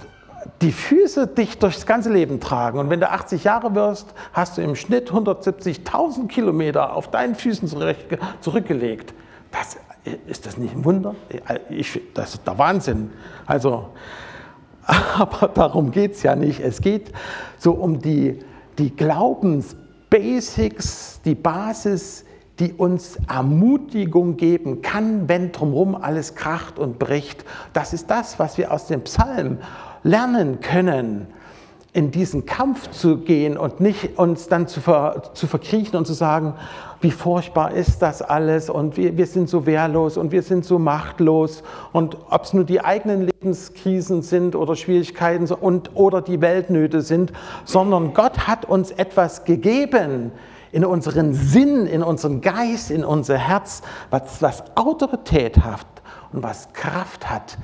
die 0.62 0.72
Füße 0.72 1.28
dich 1.28 1.58
durchs 1.58 1.88
ganze 1.88 2.14
Leben 2.14 2.40
tragen. 2.40 2.78
Und 2.78 2.92
wenn 2.92 3.00
du 3.00 3.10
80 3.10 3.46
Jahre 3.46 3.74
wirst, 3.74 4.14
hast 4.32 4.58
du 4.58 4.62
im 4.62 4.76
Schnitt 4.76 5.10
170.000 5.10 6.28
Kilometer 6.28 6.96
auf 6.96 7.10
deinen 7.10 7.34
Füßen 7.34 7.68
zurückgelegt. 8.42 9.16
Das, 9.52 9.78
ist 10.28 10.46
das 10.46 10.58
nicht 10.58 10.76
ein 10.76 10.86
Wunder? 10.86 11.16
Ich, 11.70 12.00
das 12.14 12.36
ist 12.36 12.46
der 12.46 12.60
Wahnsinn. 12.60 13.10
Also, 13.48 13.90
aber 15.18 15.48
darum 15.48 15.90
geht 15.90 16.12
es 16.12 16.22
ja 16.22 16.36
nicht. 16.36 16.60
Es 16.60 16.80
geht 16.80 17.12
so 17.58 17.72
um 17.72 18.00
die, 18.00 18.38
die 18.78 18.96
Glaubensbasics, 18.96 21.22
die 21.26 21.34
Basis, 21.34 22.25
die 22.60 22.74
uns 22.74 23.18
Ermutigung 23.28 24.38
geben 24.38 24.82
kann, 24.82 25.28
wenn 25.28 25.52
drumherum 25.52 25.96
alles 25.96 26.36
kracht 26.36 26.80
und 26.80 27.00
bricht. 27.00 27.44
Das 27.74 27.94
ist 27.94 28.10
das, 28.10 28.40
was 28.40 28.58
wir 28.58 28.72
aus 28.72 28.88
dem 28.88 29.02
Psalm 29.02 29.58
lernen 30.04 30.62
können 30.62 31.28
in 31.96 32.12
diesen 32.12 32.46
Kampf 32.46 32.92
zu 32.92 33.20
gehen 33.20 33.58
und 33.58 33.80
nicht 33.80 34.20
uns 34.20 34.50
dann 34.50 34.68
zu, 34.68 34.82
ver, 34.82 35.32
zu 35.34 35.48
verkriechen 35.48 35.98
und 35.98 36.06
zu 36.06 36.12
sagen, 36.12 36.54
wie 37.00 37.10
furchtbar 37.10 37.72
ist 37.72 38.02
das 38.02 38.22
alles 38.22 38.70
und 38.70 38.98
wir, 38.98 39.16
wir 39.16 39.26
sind 39.26 39.48
so 39.48 39.66
wehrlos 39.66 40.18
und 40.18 40.34
wir 40.34 40.42
sind 40.42 40.66
so 40.66 40.78
machtlos 40.78 41.64
und 41.94 42.18
ob 42.30 42.44
es 42.44 42.54
nur 42.54 42.66
die 42.66 42.82
eigenen 42.82 43.22
Lebenskrisen 43.22 44.24
sind 44.24 44.58
oder 44.58 44.76
Schwierigkeiten 44.76 45.46
und, 45.54 45.92
oder 45.96 46.22
die 46.22 46.42
Weltnöte 46.42 47.00
sind, 47.00 47.32
sondern 47.64 48.14
Gott 48.14 48.40
hat 48.40 48.66
uns 48.66 48.92
etwas 48.92 49.46
gegeben 49.46 50.34
in 50.76 50.84
unseren 50.84 51.34
Sinn, 51.34 51.86
in 51.86 52.04
unseren 52.04 52.42
Geist, 52.42 52.92
in 52.92 53.06
unser 53.06 53.38
Herz, 53.38 53.82
was, 54.10 54.42
was 54.42 54.62
Autorität 54.76 55.60
hat 55.60 55.86
und 56.34 56.44
was 56.44 56.74
Kraft 56.74 57.30
hat, 57.30 57.58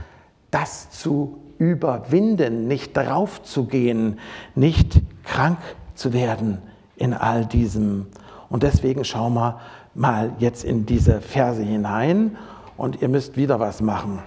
das 0.50 0.92
zu 0.92 1.38
überwinden, 1.58 2.70
nicht 2.70 2.96
draufzugehen, 2.96 4.18
nicht 4.56 5.02
krank 5.26 5.58
zu 5.94 6.14
werden 6.14 6.60
in 6.96 7.14
all 7.14 7.46
diesem. 7.46 8.08
Und 8.48 8.64
deswegen 8.64 9.04
schauen 9.04 9.34
wir 9.34 9.60
mal 9.94 10.32
jetzt 10.40 10.64
in 10.64 10.86
diese 10.86 11.20
Verse 11.20 11.62
hinein 11.62 12.38
und 12.78 13.02
ihr 13.02 13.10
müsst 13.10 13.36
wieder 13.36 13.60
was 13.60 13.82
machen. 13.82 14.20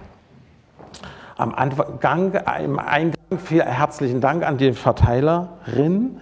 Am 1.37 1.55
Anfang, 1.55 1.97
im 2.63 2.77
Eingang, 2.77 3.39
vielen 3.43 3.65
herzlichen 3.65 4.21
Dank 4.21 4.45
an 4.45 4.59
die 4.59 4.73
Verteilerin. 4.73 6.19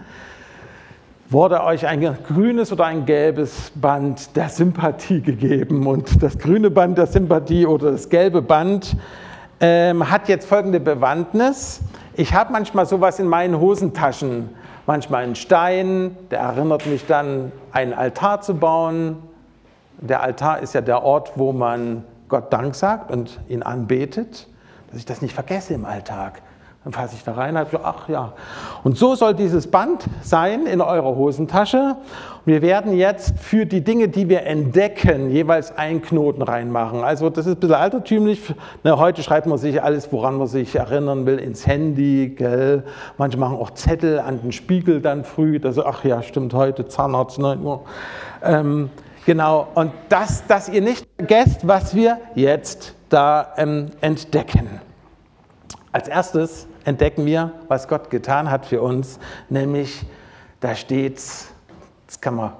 Wurde 1.33 1.63
euch 1.63 1.87
ein 1.87 2.15
grünes 2.27 2.71
oder 2.71 2.85
ein 2.85 3.07
gelbes 3.07 3.71
Band 3.73 4.35
der 4.35 4.49
Sympathie 4.49 5.19
gegeben? 5.19 5.87
Und 5.87 6.21
das 6.21 6.37
grüne 6.37 6.69
Band 6.69 6.99
der 6.99 7.07
Sympathie 7.07 7.65
oder 7.65 7.91
das 7.91 8.07
gelbe 8.07 8.43
Band 8.43 8.95
ähm, 9.59 10.11
hat 10.11 10.29
jetzt 10.29 10.45
folgende 10.45 10.79
Bewandtnis. 10.79 11.81
Ich 12.13 12.35
habe 12.35 12.53
manchmal 12.53 12.85
sowas 12.85 13.17
in 13.17 13.27
meinen 13.27 13.59
Hosentaschen. 13.59 14.49
Manchmal 14.85 15.23
einen 15.23 15.33
Stein, 15.33 16.15
der 16.29 16.41
erinnert 16.41 16.85
mich 16.85 17.07
dann, 17.07 17.51
einen 17.71 17.93
Altar 17.93 18.41
zu 18.41 18.53
bauen. 18.53 19.17
Der 20.01 20.21
Altar 20.21 20.59
ist 20.59 20.75
ja 20.75 20.81
der 20.81 21.01
Ort, 21.01 21.31
wo 21.35 21.51
man 21.51 22.03
Gott 22.29 22.53
Dank 22.53 22.75
sagt 22.75 23.09
und 23.09 23.39
ihn 23.49 23.63
anbetet, 23.63 24.47
dass 24.91 24.99
ich 24.99 25.05
das 25.07 25.23
nicht 25.23 25.33
vergesse 25.33 25.73
im 25.73 25.85
Alltag. 25.85 26.43
Dann 26.83 26.91
fasse 26.91 27.15
ich 27.15 27.23
da 27.23 27.31
rein 27.33 27.55
und 27.55 27.71
sage, 27.71 27.83
ach 27.85 28.09
ja. 28.09 28.33
Und 28.83 28.97
so 28.97 29.15
soll 29.15 29.33
dieses 29.33 29.67
Band 29.67 30.03
sein 30.21 30.65
in 30.65 30.81
eurer 30.81 31.15
Hosentasche. 31.15 31.95
Wir 32.43 32.61
werden 32.61 32.91
jetzt 32.97 33.39
für 33.39 33.65
die 33.65 33.85
Dinge, 33.85 34.09
die 34.09 34.27
wir 34.27 34.45
entdecken, 34.45 35.29
jeweils 35.29 35.77
einen 35.77 36.01
Knoten 36.01 36.41
reinmachen. 36.41 37.01
Also 37.01 37.29
das 37.29 37.45
ist 37.45 37.53
ein 37.53 37.59
bisschen 37.61 37.75
altertümlich. 37.75 38.53
Ne, 38.83 38.97
heute 38.97 39.23
schreibt 39.23 39.47
man 39.47 39.57
sich 39.57 39.81
alles, 39.81 40.11
woran 40.11 40.35
man 40.35 40.47
sich 40.47 40.75
erinnern 40.75 41.25
will, 41.25 41.39
ins 41.39 41.65
Handy. 41.65 42.35
Gell? 42.37 42.83
Manche 43.17 43.37
machen 43.37 43.55
auch 43.55 43.71
Zettel 43.71 44.19
an 44.19 44.41
den 44.41 44.51
Spiegel 44.51 44.99
dann 44.99 45.23
früh. 45.23 45.59
dass, 45.59 45.79
ach 45.79 46.03
ja, 46.03 46.21
stimmt, 46.21 46.53
heute 46.53 46.85
Zahnarzt 46.85 47.39
9 47.39 47.63
Uhr. 47.63 47.85
Ähm, 48.43 48.89
genau, 49.25 49.67
und 49.73 49.93
das, 50.09 50.45
dass 50.45 50.67
ihr 50.67 50.81
nicht 50.81 51.07
vergesst, 51.15 51.65
was 51.65 51.95
wir 51.95 52.17
jetzt 52.35 52.93
da 53.07 53.53
ähm, 53.55 53.91
entdecken. 54.01 54.81
Als 55.93 56.09
erstes 56.09 56.67
entdecken 56.85 57.25
wir, 57.25 57.51
was 57.67 57.87
Gott 57.87 58.09
getan 58.09 58.49
hat 58.49 58.65
für 58.65 58.81
uns, 58.81 59.19
nämlich 59.49 60.05
da 60.59 60.75
steht's, 60.75 61.51
das 62.07 62.21
kann 62.21 62.35
man, 62.35 62.53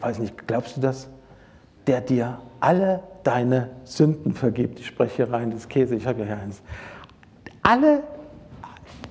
weiß 0.00 0.18
nicht, 0.18 0.46
glaubst 0.46 0.76
du 0.76 0.80
das? 0.80 1.08
Der 1.86 2.00
dir 2.00 2.38
alle 2.60 3.02
deine 3.24 3.70
Sünden 3.84 4.32
vergibt. 4.32 4.78
Ich 4.80 4.86
spreche 4.86 5.16
hier 5.16 5.32
rein, 5.32 5.50
das 5.50 5.68
Käse, 5.68 5.94
ich 5.96 6.06
habe 6.06 6.20
ja 6.20 6.26
hier 6.26 6.38
eins. 6.38 6.62
Alle, 7.62 8.02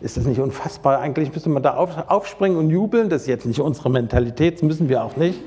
ist 0.01 0.17
das 0.17 0.25
nicht 0.25 0.39
unfassbar? 0.39 0.99
Eigentlich 0.99 1.33
müsste 1.33 1.49
man 1.49 1.63
da 1.63 1.75
auf, 1.75 2.09
aufspringen 2.09 2.57
und 2.57 2.69
jubeln. 2.69 3.09
Das 3.09 3.23
ist 3.23 3.27
jetzt 3.27 3.45
nicht 3.45 3.59
unsere 3.59 3.89
Mentalität, 3.89 4.55
das 4.55 4.61
müssen 4.63 4.89
wir 4.89 5.03
auch 5.03 5.15
nicht. 5.15 5.39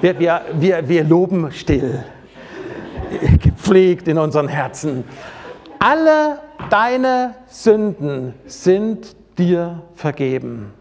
Wir, 0.00 0.18
wir, 0.18 0.42
wir, 0.54 0.88
wir 0.88 1.04
loben 1.04 1.50
still, 1.52 2.04
gepflegt 3.42 4.08
in 4.08 4.18
unseren 4.18 4.48
Herzen. 4.48 5.04
Alle 5.78 6.38
deine 6.70 7.34
Sünden 7.46 8.34
sind 8.46 9.16
dir 9.38 9.82
vergeben. 9.94 10.72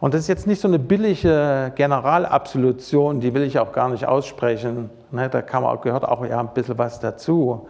Und 0.00 0.14
das 0.14 0.22
ist 0.22 0.28
jetzt 0.28 0.46
nicht 0.46 0.60
so 0.60 0.68
eine 0.68 0.78
billige 0.78 1.72
Generalabsolution, 1.74 3.20
die 3.20 3.34
will 3.34 3.42
ich 3.42 3.58
auch 3.58 3.72
gar 3.72 3.90
nicht 3.90 4.06
aussprechen. 4.06 4.88
Ne, 5.10 5.28
da 5.28 5.42
kann 5.42 5.62
man, 5.62 5.78
gehört 5.80 6.04
auch 6.04 6.24
ja 6.24 6.40
ein 6.40 6.54
bisschen 6.54 6.78
was 6.78 7.00
dazu. 7.00 7.68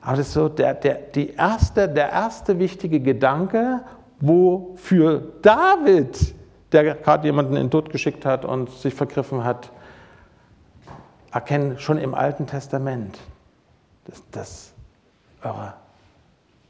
Aber 0.00 0.16
das 0.16 0.28
ist 0.28 0.32
so 0.32 0.48
der, 0.48 0.74
der, 0.74 0.94
die 0.94 1.34
erste, 1.34 1.88
der 1.88 2.10
erste 2.10 2.58
wichtige 2.58 3.00
Gedanke, 3.00 3.80
wofür 4.20 5.22
David, 5.42 6.34
der 6.72 6.94
gerade 6.94 7.26
jemanden 7.26 7.56
in 7.56 7.64
den 7.64 7.70
Tod 7.70 7.90
geschickt 7.90 8.24
hat 8.24 8.44
und 8.44 8.70
sich 8.70 8.94
vergriffen 8.94 9.44
hat, 9.44 9.70
erkennen 11.32 11.78
schon 11.78 11.98
im 11.98 12.14
Alten 12.14 12.46
Testament, 12.46 13.18
dass 14.06 14.22
das 14.30 14.72
eure 15.42 15.74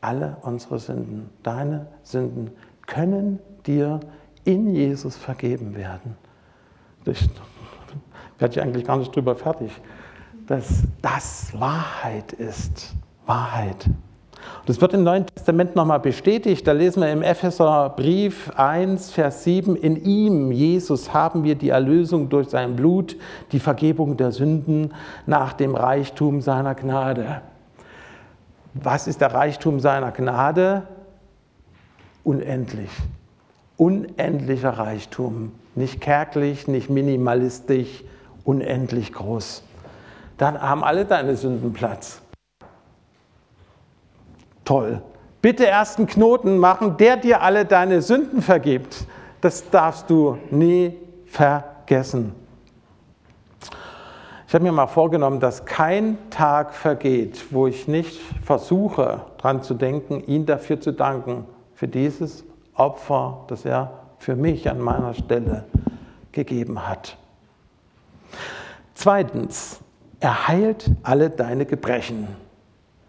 alle 0.00 0.36
unsere 0.42 0.78
Sünden, 0.78 1.30
deine 1.42 1.86
Sünden, 2.02 2.50
können 2.86 3.38
dir 3.66 4.00
in 4.44 4.74
Jesus 4.74 5.16
vergeben 5.16 5.76
werden. 5.76 6.16
Ich 7.04 7.28
werde 8.38 8.54
ich 8.54 8.62
eigentlich 8.62 8.84
gar 8.84 8.96
nicht 8.96 9.14
drüber 9.14 9.34
fertig, 9.34 9.72
dass 10.46 10.84
das 11.02 11.58
Wahrheit 11.58 12.32
ist. 12.32 12.94
Wahrheit. 13.26 13.88
Das 14.66 14.80
wird 14.80 14.94
im 14.94 15.02
Neuen 15.02 15.26
Testament 15.26 15.74
nochmal 15.74 16.00
bestätigt. 16.00 16.66
Da 16.66 16.72
lesen 16.72 17.02
wir 17.02 17.10
im 17.10 17.22
Epheserbrief 17.22 18.50
1, 18.56 19.10
Vers 19.10 19.44
7, 19.44 19.76
in 19.76 19.96
ihm, 19.96 20.52
Jesus, 20.52 21.12
haben 21.12 21.44
wir 21.44 21.54
die 21.54 21.70
Erlösung 21.70 22.28
durch 22.28 22.48
sein 22.48 22.76
Blut, 22.76 23.16
die 23.52 23.58
Vergebung 23.58 24.16
der 24.16 24.32
Sünden 24.32 24.94
nach 25.26 25.52
dem 25.52 25.74
Reichtum 25.74 26.40
seiner 26.40 26.74
Gnade. 26.74 27.42
Was 28.74 29.06
ist 29.06 29.20
der 29.20 29.32
Reichtum 29.32 29.80
seiner 29.80 30.12
Gnade? 30.12 30.86
Unendlich. 32.24 32.90
Unendlicher 33.76 34.70
Reichtum. 34.70 35.52
Nicht 35.74 36.00
kärglich, 36.00 36.68
nicht 36.68 36.90
minimalistisch, 36.90 38.04
unendlich 38.44 39.12
groß. 39.12 39.62
Dann 40.36 40.60
haben 40.60 40.84
alle 40.84 41.04
deine 41.04 41.36
Sünden 41.36 41.72
Platz. 41.72 42.20
Toll. 44.64 45.02
Bitte 45.40 45.64
erst 45.64 45.98
einen 45.98 46.06
Knoten 46.06 46.58
machen, 46.58 46.96
der 46.96 47.16
dir 47.16 47.42
alle 47.42 47.64
deine 47.64 48.02
Sünden 48.02 48.42
vergibt. 48.42 49.06
Das 49.40 49.70
darfst 49.70 50.10
du 50.10 50.38
nie 50.50 50.96
vergessen. 51.26 52.34
Ich 54.48 54.54
habe 54.54 54.64
mir 54.64 54.72
mal 54.72 54.86
vorgenommen, 54.86 55.40
dass 55.40 55.66
kein 55.66 56.16
Tag 56.30 56.72
vergeht, 56.72 57.52
wo 57.52 57.66
ich 57.66 57.86
nicht 57.86 58.18
versuche, 58.42 59.20
daran 59.36 59.62
zu 59.62 59.74
denken, 59.74 60.24
ihn 60.26 60.46
dafür 60.46 60.80
zu 60.80 60.92
danken, 60.92 61.44
für 61.74 61.86
dieses 61.86 62.44
Opfer, 62.72 63.44
das 63.48 63.66
er 63.66 63.92
für 64.18 64.36
mich 64.36 64.70
an 64.70 64.80
meiner 64.80 65.12
Stelle 65.12 65.66
gegeben 66.32 66.88
hat. 66.88 67.18
Zweitens, 68.94 69.80
er 70.18 70.48
heilt 70.48 70.92
alle 71.02 71.28
deine 71.28 71.66
Gebrechen. 71.66 72.26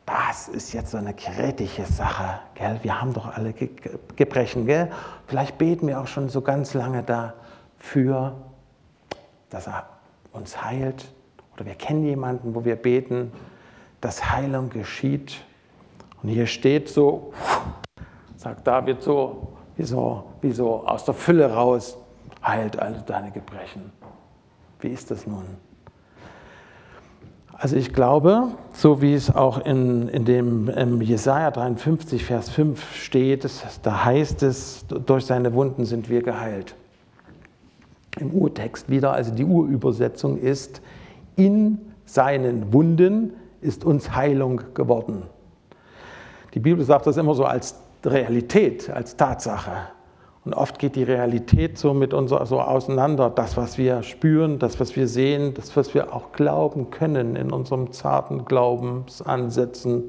das 0.05 0.49
ist 0.49 0.73
jetzt 0.73 0.91
so 0.91 0.97
eine 0.97 1.13
kritische 1.13 1.85
Sache, 1.85 2.41
gell? 2.55 2.81
Wir 2.81 2.99
haben 2.99 3.13
doch 3.13 3.33
alle 3.33 3.53
Ge 3.53 3.69
Gebrechen, 4.17 4.65
gell? 4.65 4.91
Vielleicht 5.27 5.57
beten 5.57 5.87
wir 5.87 6.01
auch 6.01 6.07
schon 6.07 6.27
so 6.27 6.41
ganz 6.41 6.73
lange 6.73 7.01
dafür, 7.01 8.35
dass 9.49 9.67
er 9.67 9.85
uns 10.33 10.61
heilt. 10.61 11.05
Oder 11.59 11.67
wir 11.67 11.75
kennen 11.75 12.05
jemanden, 12.05 12.55
wo 12.55 12.63
wir 12.63 12.77
beten, 12.77 13.33
dass 13.99 14.31
Heilung 14.31 14.69
geschieht. 14.69 15.41
Und 16.23 16.29
hier 16.29 16.47
steht 16.47 16.87
so, 16.87 17.33
sagt 18.37 18.65
David 18.65 19.01
so, 19.01 19.49
wie 19.75 19.83
so, 19.83 20.23
wie 20.41 20.51
so 20.51 20.87
aus 20.87 21.03
der 21.03 21.13
Fülle 21.13 21.51
raus, 21.51 21.97
heilt 22.41 22.79
alle 22.79 23.03
deine 23.05 23.31
Gebrechen. 23.31 23.91
Wie 24.79 24.87
ist 24.87 25.11
das 25.11 25.27
nun? 25.27 25.43
Also 27.51 27.75
ich 27.75 27.93
glaube, 27.93 28.47
so 28.71 29.01
wie 29.01 29.13
es 29.13 29.35
auch 29.35 29.65
in, 29.65 30.07
in 30.07 30.23
dem 30.23 31.01
Jesaja 31.01 31.51
53, 31.51 32.23
Vers 32.23 32.49
5 32.51 32.95
steht, 32.95 33.45
da 33.83 34.05
heißt 34.05 34.43
es, 34.43 34.85
durch 34.87 35.25
seine 35.25 35.53
Wunden 35.53 35.83
sind 35.83 36.09
wir 36.09 36.21
geheilt. 36.23 36.75
Im 38.17 38.31
Urtext 38.31 38.89
wieder, 38.89 39.11
also 39.11 39.33
die 39.33 39.43
Urübersetzung 39.43 40.37
ist, 40.37 40.81
in 41.39 41.79
seinen 42.05 42.73
Wunden 42.73 43.33
ist 43.61 43.85
uns 43.85 44.13
Heilung 44.13 44.61
geworden. 44.73 45.23
Die 46.53 46.59
Bibel 46.59 46.83
sagt 46.83 47.07
das 47.07 47.17
immer 47.17 47.33
so 47.33 47.45
als 47.45 47.75
Realität, 48.03 48.89
als 48.89 49.15
Tatsache. 49.15 49.71
Und 50.43 50.53
oft 50.53 50.79
geht 50.79 50.95
die 50.95 51.03
Realität 51.03 51.77
so 51.77 51.93
mit 51.93 52.13
uns 52.13 52.31
so 52.31 52.59
auseinander. 52.61 53.29
Das, 53.29 53.55
was 53.55 53.77
wir 53.77 54.03
spüren, 54.03 54.59
das, 54.59 54.79
was 54.79 54.95
wir 54.95 55.07
sehen, 55.07 55.53
das, 55.53 55.75
was 55.77 55.93
wir 55.93 56.13
auch 56.13 56.31
glauben 56.31 56.89
können 56.89 57.35
in 57.35 57.51
unserem 57.51 57.91
zarten 57.91 58.45
Glaubensansätzen. 58.45 60.03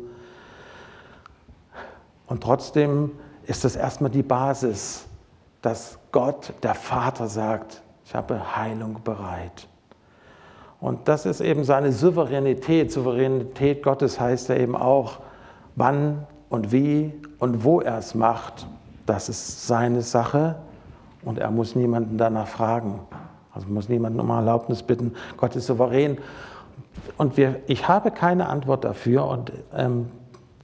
Und 2.27 2.43
trotzdem 2.43 3.12
ist 3.47 3.64
das 3.64 3.77
erstmal 3.77 4.11
die 4.11 4.23
Basis, 4.23 5.07
dass 5.62 5.99
Gott, 6.11 6.55
der 6.62 6.75
Vater, 6.75 7.27
sagt, 7.27 7.83
ich 8.05 8.14
habe 8.14 8.57
Heilung 8.57 9.03
bereit. 9.05 9.69
Und 10.81 11.09
das 11.09 11.27
ist 11.27 11.40
eben 11.40 11.64
seine 11.64 11.93
Souveränität. 11.93 12.90
Souveränität 12.90 13.83
Gottes 13.83 14.19
heißt 14.19 14.49
ja 14.49 14.57
eben 14.57 14.77
auch, 14.77 15.19
wann 15.77 16.27
und 16.49 16.73
wie 16.73 17.12
und 17.38 17.64
wo 17.64 17.81
er 17.81 17.99
es 17.99 18.14
macht 18.14 18.66
das 19.11 19.29
ist 19.29 19.66
seine 19.66 20.03
Sache 20.03 20.55
und 21.25 21.40
er 21.40 21.51
muss 21.51 21.75
niemanden 21.75 22.16
danach 22.16 22.47
fragen. 22.47 23.01
Also 23.53 23.66
muss 23.69 23.88
niemanden 23.88 24.21
um 24.21 24.31
Erlaubnis 24.31 24.85
bitten. 24.85 25.14
Gott 25.37 25.57
ist 25.57 25.66
souverän. 25.66 26.19
Und 27.16 27.37
wir, 27.37 27.57
ich 27.66 27.88
habe 27.88 28.12
keine 28.12 28.49
Antwort 28.49 28.85
dafür 28.85 29.27
und 29.27 29.53
ähm, 29.77 30.11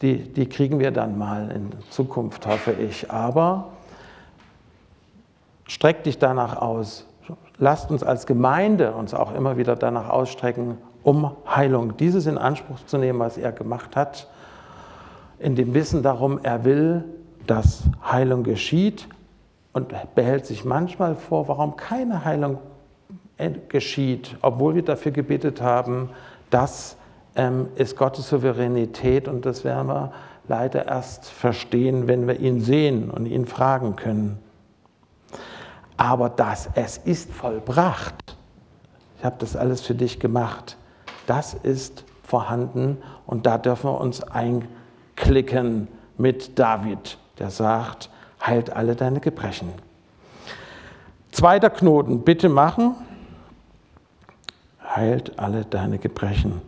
die, 0.01 0.33
die 0.33 0.49
kriegen 0.49 0.79
wir 0.79 0.93
dann 0.93 1.19
mal 1.19 1.51
in 1.51 1.71
Zukunft, 1.91 2.47
hoffe 2.47 2.73
ich. 2.73 3.11
Aber 3.11 3.73
streck 5.67 6.05
dich 6.05 6.19
danach 6.19 6.57
aus. 6.57 7.05
Lasst 7.59 7.91
uns 7.91 8.03
als 8.03 8.27
Gemeinde 8.27 8.93
uns 8.93 9.15
auch 9.15 9.35
immer 9.35 9.57
wieder 9.57 9.77
danach 9.77 10.09
ausstrecken, 10.09 10.79
um 11.03 11.31
Heilung, 11.47 11.97
dieses 11.97 12.27
in 12.27 12.39
Anspruch 12.39 12.79
zu 12.87 12.99
nehmen, 12.99 13.19
was 13.19 13.39
er 13.39 13.53
gemacht 13.53 13.97
hat, 13.97 14.29
in 15.39 15.55
dem 15.55 15.75
Wissen 15.75 16.03
darum, 16.03 16.41
er 16.43 16.65
will 16.65 17.05
dass 17.47 17.85
Heilung 18.05 18.43
geschieht 18.43 19.09
und 19.73 19.95
behält 20.15 20.47
sich 20.47 20.65
manchmal 20.65 21.15
vor, 21.15 21.49
warum 21.49 21.77
keine 21.77 22.25
Heilung 22.25 22.59
geschieht, 23.69 24.37
obwohl 24.43 24.75
wir 24.75 24.85
dafür 24.85 25.13
gebetet 25.13 25.61
haben. 25.61 26.11
Das 26.51 26.97
ähm, 27.35 27.69
ist 27.75 27.97
Gottes 27.97 28.29
Souveränität 28.29 29.29
und 29.29 29.45
das 29.45 29.65
werden 29.65 29.89
wir 29.89 30.13
leider 30.49 30.87
erst 30.87 31.27
verstehen, 31.27 32.09
wenn 32.09 32.27
wir 32.27 32.41
ihn 32.41 32.61
sehen 32.61 33.11
und 33.11 33.27
ihn 33.27 33.47
fragen 33.47 33.97
können. 33.97 34.39
Aber 35.97 36.29
das, 36.29 36.69
es 36.75 36.99
ist 36.99 37.33
vollbracht. 37.33 38.37
Ich 39.19 39.25
habe 39.25 39.37
das 39.39 39.57
alles 39.57 39.81
für 39.81 39.95
dich 39.95 40.21
gemacht. 40.21 40.77
Das 41.27 41.55
ist 41.55 42.05
vorhanden 42.23 42.99
und 43.27 43.47
da 43.47 43.59
dürfen 43.59 43.91
wir 43.91 44.01
uns 44.01 44.23
einklicken 44.23 45.89
mit 46.19 46.59
David 46.59 47.19
der 47.39 47.51
sagt, 47.51 48.11
heilt 48.45 48.71
alle 48.71 48.97
deine 48.97 49.21
Gebrechen. 49.21 49.73
Zweiter 51.33 51.71
Knoten, 51.71 52.23
bitte 52.23 52.49
machen, 52.49 52.95
heilt 54.83 55.39
alle 55.39 55.65
deine 55.65 55.99
Gebrechen. 55.99 56.63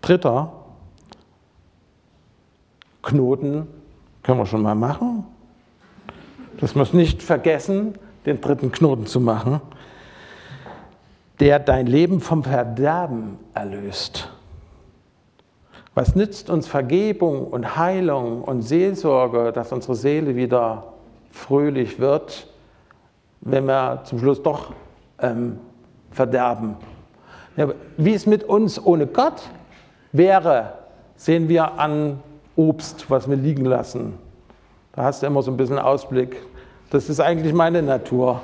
Dritter 0.00 0.52
Knoten, 3.02 3.66
können 4.22 4.38
wir 4.38 4.46
schon 4.46 4.62
mal 4.62 4.74
machen. 4.74 5.24
Das 6.58 6.74
muss 6.74 6.92
nicht 6.92 7.22
vergessen, 7.22 7.94
den 8.24 8.40
dritten 8.40 8.72
Knoten 8.72 9.06
zu 9.06 9.20
machen, 9.20 9.60
der 11.38 11.58
dein 11.58 11.86
Leben 11.86 12.20
vom 12.20 12.42
Verderben 12.42 13.38
erlöst. 13.52 14.30
Was 15.94 16.14
nützt 16.14 16.50
uns 16.50 16.66
Vergebung 16.66 17.46
und 17.46 17.76
Heilung 17.76 18.42
und 18.42 18.62
Seelsorge, 18.62 19.52
dass 19.52 19.72
unsere 19.72 19.94
Seele 19.94 20.36
wieder 20.36 20.92
fröhlich 21.30 21.98
wird, 21.98 22.48
wenn 23.40 23.66
wir 23.66 24.02
zum 24.04 24.18
Schluss 24.18 24.42
doch 24.42 24.72
ähm, 25.20 25.58
verderben? 26.10 26.76
Ja, 27.56 27.68
wie 27.96 28.14
es 28.14 28.26
mit 28.26 28.44
uns 28.44 28.82
ohne 28.84 29.06
Gott 29.06 29.42
wäre, 30.12 30.74
sehen 31.16 31.48
wir 31.48 31.78
an 31.78 32.20
Obst, 32.56 33.10
was 33.10 33.28
wir 33.28 33.36
liegen 33.36 33.64
lassen. 33.64 34.25
Da 34.96 35.04
hast 35.04 35.22
du 35.22 35.26
immer 35.26 35.42
so 35.42 35.50
ein 35.50 35.58
bisschen 35.58 35.78
Ausblick. 35.78 36.42
Das 36.90 37.10
ist 37.10 37.20
eigentlich 37.20 37.52
meine 37.52 37.82
Natur. 37.82 38.40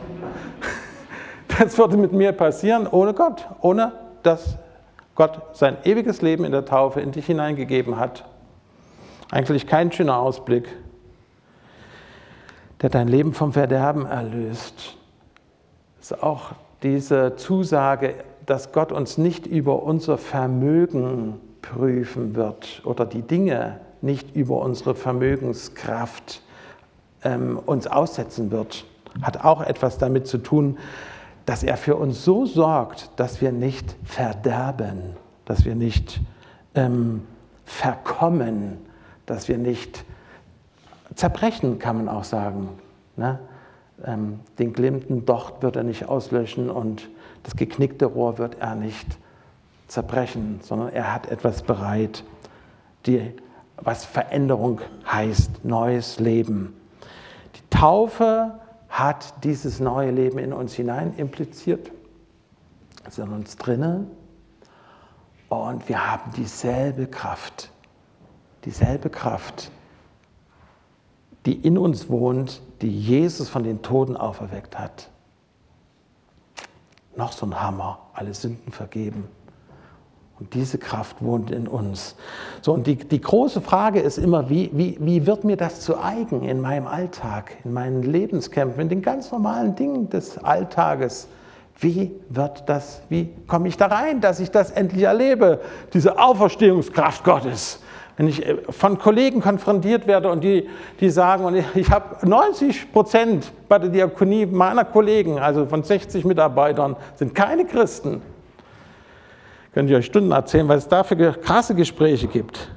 Das 1.58 1.76
würde 1.78 1.96
mit 1.96 2.12
mir 2.12 2.32
passieren 2.32 2.86
ohne 2.86 3.14
Gott, 3.14 3.46
ohne 3.60 3.92
dass 4.22 4.56
Gott 5.14 5.40
sein 5.52 5.76
ewiges 5.84 6.22
Leben 6.22 6.44
in 6.44 6.52
der 6.52 6.64
Taufe 6.64 7.00
in 7.00 7.12
dich 7.12 7.26
hineingegeben 7.26 7.98
hat. 7.98 8.24
Eigentlich 9.30 9.66
kein 9.66 9.92
schöner 9.92 10.18
Ausblick, 10.18 10.68
der 12.80 12.90
dein 12.90 13.08
Leben 13.08 13.32
vom 13.32 13.52
Verderben 13.52 14.06
erlöst. 14.06 14.96
Das 15.98 16.10
ist 16.10 16.22
auch 16.22 16.52
diese 16.82 17.36
Zusage, 17.36 18.14
dass 18.44 18.72
Gott 18.72 18.92
uns 18.92 19.18
nicht 19.18 19.46
über 19.46 19.82
unser 19.82 20.18
Vermögen 20.18 21.40
prüfen 21.62 22.34
wird 22.34 22.82
oder 22.84 23.06
die 23.06 23.22
Dinge 23.22 23.80
nicht 24.02 24.34
über 24.34 24.60
unsere 24.60 24.94
Vermögenskraft 24.94 26.42
ähm, 27.24 27.58
uns 27.64 27.86
aussetzen 27.86 28.50
wird, 28.50 28.84
hat 29.20 29.44
auch 29.44 29.60
etwas 29.62 29.98
damit 29.98 30.26
zu 30.26 30.38
tun, 30.38 30.78
dass 31.46 31.62
er 31.62 31.76
für 31.76 31.96
uns 31.96 32.24
so 32.24 32.46
sorgt, 32.46 33.10
dass 33.16 33.40
wir 33.40 33.52
nicht 33.52 33.96
verderben, 34.04 35.16
dass 35.44 35.64
wir 35.64 35.74
nicht 35.74 36.20
ähm, 36.74 37.22
verkommen, 37.64 38.78
dass 39.26 39.48
wir 39.48 39.58
nicht 39.58 40.04
zerbrechen, 41.14 41.78
kann 41.78 41.96
man 41.96 42.08
auch 42.08 42.24
sagen. 42.24 42.68
Ne? 43.16 43.38
Ähm, 44.04 44.40
den 44.58 44.72
glimmenden 44.72 45.26
Docht 45.26 45.62
wird 45.62 45.76
er 45.76 45.82
nicht 45.82 46.08
auslöschen 46.08 46.70
und 46.70 47.08
das 47.42 47.56
geknickte 47.56 48.06
Rohr 48.06 48.38
wird 48.38 48.56
er 48.60 48.74
nicht 48.74 49.18
zerbrechen, 49.88 50.60
sondern 50.62 50.88
er 50.88 51.12
hat 51.12 51.30
etwas 51.30 51.62
bereit, 51.62 52.24
die, 53.06 53.32
was 53.84 54.04
Veränderung 54.04 54.80
heißt, 55.06 55.64
neues 55.64 56.20
Leben. 56.20 56.74
Die 57.56 57.68
Taufe 57.70 58.60
hat 58.88 59.44
dieses 59.44 59.80
neue 59.80 60.10
Leben 60.10 60.38
in 60.38 60.52
uns 60.52 60.74
hinein 60.74 61.14
impliziert. 61.16 61.90
Ist 63.06 63.18
in 63.18 63.30
uns 63.30 63.56
drinne 63.56 64.06
und 65.48 65.86
wir 65.88 66.10
haben 66.10 66.32
dieselbe 66.32 67.06
Kraft, 67.06 67.70
dieselbe 68.64 69.10
Kraft, 69.10 69.70
die 71.44 71.54
in 71.54 71.76
uns 71.76 72.08
wohnt, 72.08 72.62
die 72.80 72.88
Jesus 72.88 73.50
von 73.50 73.62
den 73.62 73.82
Toten 73.82 74.16
auferweckt 74.16 74.78
hat. 74.78 75.10
Noch 77.16 77.32
so 77.32 77.44
ein 77.44 77.60
Hammer, 77.60 77.98
alle 78.14 78.32
Sünden 78.32 78.72
vergeben. 78.72 79.28
Und 80.42 80.54
diese 80.54 80.76
Kraft 80.76 81.22
wohnt 81.22 81.52
in 81.52 81.68
uns. 81.68 82.16
So, 82.62 82.72
und 82.72 82.88
die, 82.88 82.96
die 82.96 83.20
große 83.20 83.60
Frage 83.60 84.00
ist 84.00 84.18
immer, 84.18 84.50
wie, 84.50 84.70
wie, 84.72 84.96
wie 84.98 85.24
wird 85.24 85.44
mir 85.44 85.56
das 85.56 85.82
zu 85.82 86.02
eigen 86.02 86.42
in 86.42 86.60
meinem 86.60 86.88
Alltag, 86.88 87.52
in 87.62 87.72
meinen 87.72 88.02
Lebenskämpfen, 88.02 88.80
in 88.80 88.88
den 88.88 89.02
ganz 89.02 89.30
normalen 89.30 89.76
Dingen 89.76 90.10
des 90.10 90.38
Alltages? 90.38 91.28
Wie 91.78 92.10
wird 92.28 92.68
das, 92.68 93.02
wie 93.08 93.28
komme 93.46 93.68
ich 93.68 93.76
da 93.76 93.86
rein, 93.86 94.20
dass 94.20 94.40
ich 94.40 94.50
das 94.50 94.72
endlich 94.72 95.04
erlebe, 95.04 95.60
diese 95.94 96.18
Auferstehungskraft 96.18 97.22
Gottes? 97.22 97.78
Wenn 98.16 98.26
ich 98.26 98.44
äh, 98.44 98.56
von 98.68 98.98
Kollegen 98.98 99.40
konfrontiert 99.42 100.08
werde 100.08 100.28
und 100.28 100.42
die, 100.42 100.68
die 100.98 101.10
sagen, 101.10 101.44
und 101.44 101.54
ich 101.76 101.88
habe 101.88 102.26
90 102.26 102.92
Prozent 102.92 103.52
bei 103.68 103.78
der 103.78 103.90
Diakonie 103.90 104.46
meiner 104.46 104.84
Kollegen, 104.84 105.38
also 105.38 105.66
von 105.66 105.84
60 105.84 106.24
Mitarbeitern, 106.24 106.96
sind 107.14 107.32
keine 107.32 107.64
Christen 107.64 108.22
Könnt 109.72 109.88
ihr 109.88 109.96
euch 109.96 110.06
Stunden 110.06 110.32
erzählen, 110.32 110.68
was 110.68 110.84
es 110.84 110.88
da 110.88 111.02
für 111.02 111.16
krasse 111.16 111.74
Gespräche 111.74 112.26
gibt. 112.26 112.70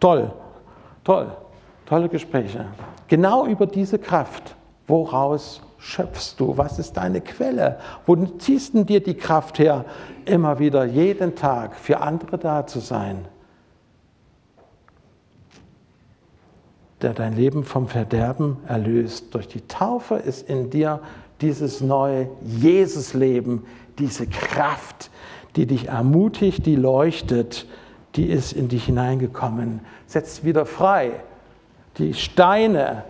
Toll, 0.00 0.32
toll, 1.04 1.30
tolle 1.84 2.08
Gespräche. 2.08 2.66
Genau 3.08 3.46
über 3.46 3.66
diese 3.66 3.98
Kraft. 3.98 4.56
Woraus 4.86 5.62
schöpfst 5.78 6.36
du? 6.38 6.56
Was 6.56 6.78
ist 6.78 6.96
deine 6.96 7.20
Quelle? 7.20 7.78
Wo 8.06 8.16
ziehst 8.16 8.74
du 8.74 8.84
dir 8.84 9.02
die 9.02 9.14
Kraft 9.14 9.58
her, 9.58 9.84
immer 10.24 10.58
wieder 10.58 10.84
jeden 10.84 11.34
Tag 11.34 11.76
für 11.76 12.00
andere 12.00 12.38
da 12.38 12.66
zu 12.66 12.80
sein? 12.80 13.26
Der 17.02 17.12
dein 17.12 17.36
Leben 17.36 17.62
vom 17.62 17.88
Verderben 17.88 18.56
erlöst. 18.66 19.34
Durch 19.34 19.48
die 19.48 19.60
Taufe 19.66 20.14
ist 20.14 20.48
in 20.48 20.70
dir 20.70 21.00
dieses 21.42 21.82
neue 21.82 22.28
Jesusleben, 22.42 23.64
diese 23.98 24.26
Kraft, 24.26 25.10
die 25.56 25.66
dich 25.66 25.88
ermutigt, 25.88 26.66
die 26.66 26.76
leuchtet, 26.76 27.66
die 28.14 28.26
ist 28.26 28.52
in 28.52 28.68
dich 28.68 28.84
hineingekommen. 28.84 29.80
Setzt 30.06 30.44
wieder 30.44 30.66
frei. 30.66 31.12
Die 31.98 32.14
Steine, 32.14 33.04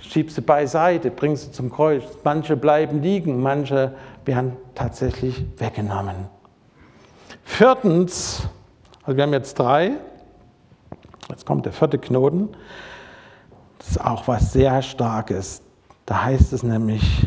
schieb 0.00 0.30
sie 0.30 0.40
beiseite, 0.40 1.10
bring 1.10 1.36
sie 1.36 1.50
zum 1.50 1.70
Kreuz. 1.70 2.04
Manche 2.24 2.56
bleiben 2.56 3.02
liegen, 3.02 3.40
manche 3.40 3.92
werden 4.24 4.56
tatsächlich 4.74 5.44
weggenommen. 5.58 6.14
Viertens, 7.44 8.48
also 9.02 9.16
wir 9.16 9.24
haben 9.24 9.32
jetzt 9.32 9.58
drei, 9.58 9.92
jetzt 11.28 11.46
kommt 11.46 11.64
der 11.66 11.72
vierte 11.72 11.98
Knoten, 11.98 12.48
das 13.78 13.90
ist 13.90 14.04
auch 14.04 14.26
was 14.26 14.52
sehr 14.52 14.82
Starkes. 14.82 15.62
Da 16.06 16.24
heißt 16.24 16.52
es 16.52 16.62
nämlich, 16.62 17.26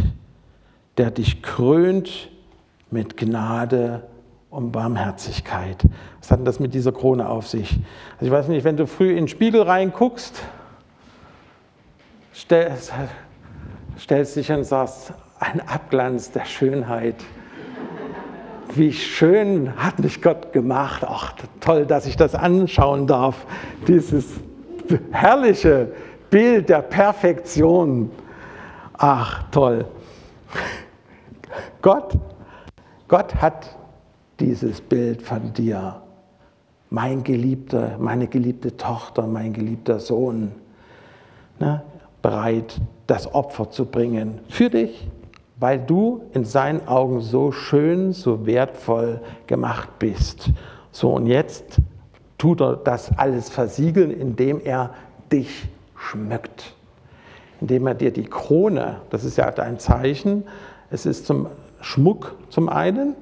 der 0.97 1.11
dich 1.11 1.41
krönt 1.41 2.29
mit 2.91 3.17
Gnade 3.17 4.03
und 4.49 4.71
Barmherzigkeit. 4.71 5.83
Was 6.19 6.31
hat 6.31 6.39
denn 6.39 6.45
das 6.45 6.59
mit 6.59 6.73
dieser 6.73 6.91
Krone 6.91 7.29
auf 7.29 7.47
sich? 7.47 7.79
Also 8.13 8.25
ich 8.25 8.31
weiß 8.31 8.47
nicht, 8.47 8.63
wenn 8.63 8.77
du 8.77 8.87
früh 8.87 9.11
in 9.11 9.17
den 9.17 9.27
Spiegel 9.27 9.61
reinguckst, 9.61 10.41
stellst, 12.33 12.91
stellst 13.99 14.35
dich 14.35 14.51
und 14.51 14.63
sagst, 14.63 15.13
ein 15.39 15.61
Abglanz 15.67 16.31
der 16.31 16.45
Schönheit. 16.45 17.15
Wie 18.73 18.93
schön 18.93 19.73
hat 19.77 19.99
mich 19.99 20.21
Gott 20.21 20.53
gemacht. 20.53 21.03
Ach, 21.07 21.33
toll, 21.59 21.85
dass 21.85 22.05
ich 22.05 22.17
das 22.17 22.35
anschauen 22.35 23.07
darf. 23.07 23.45
Dieses 23.87 24.25
herrliche 25.11 25.91
Bild 26.29 26.69
der 26.69 26.81
Perfektion. 26.81 28.11
Ach, 28.97 29.43
toll. 29.51 29.85
Gott, 31.81 32.13
Gott 33.07 33.35
hat 33.35 33.78
dieses 34.39 34.81
Bild 34.81 35.21
von 35.21 35.53
dir. 35.53 36.01
Mein 36.89 37.23
Geliebter, 37.23 37.97
meine 37.99 38.27
geliebte 38.27 38.75
Tochter, 38.77 39.27
mein 39.27 39.53
geliebter 39.53 39.99
Sohn. 39.99 40.53
Ne? 41.59 41.83
bereit, 42.21 42.79
das 43.07 43.33
Opfer 43.33 43.69
zu 43.69 43.85
bringen 43.85 44.39
für 44.49 44.69
dich, 44.69 45.07
weil 45.59 45.79
du 45.79 46.23
in 46.33 46.45
seinen 46.45 46.87
Augen 46.87 47.21
so 47.21 47.51
schön, 47.51 48.13
so 48.13 48.45
wertvoll 48.45 49.21
gemacht 49.47 49.89
bist. 49.99 50.51
So, 50.91 51.13
und 51.13 51.27
jetzt 51.27 51.79
tut 52.37 52.61
er 52.61 52.75
das 52.77 53.17
alles 53.17 53.49
versiegeln, 53.49 54.11
indem 54.11 54.61
er 54.61 54.93
dich 55.31 55.67
schmückt. 55.95 56.75
Indem 57.61 57.87
er 57.87 57.95
dir 57.95 58.11
die 58.11 58.23
Krone, 58.23 59.01
das 59.09 59.25
ist 59.25 59.37
ja 59.37 59.51
dein 59.51 59.79
Zeichen, 59.79 60.43
es 60.91 61.05
ist 61.05 61.25
zum 61.25 61.47
Schmuck 61.81 62.35
zum 62.49 62.69
einen, 62.69 63.15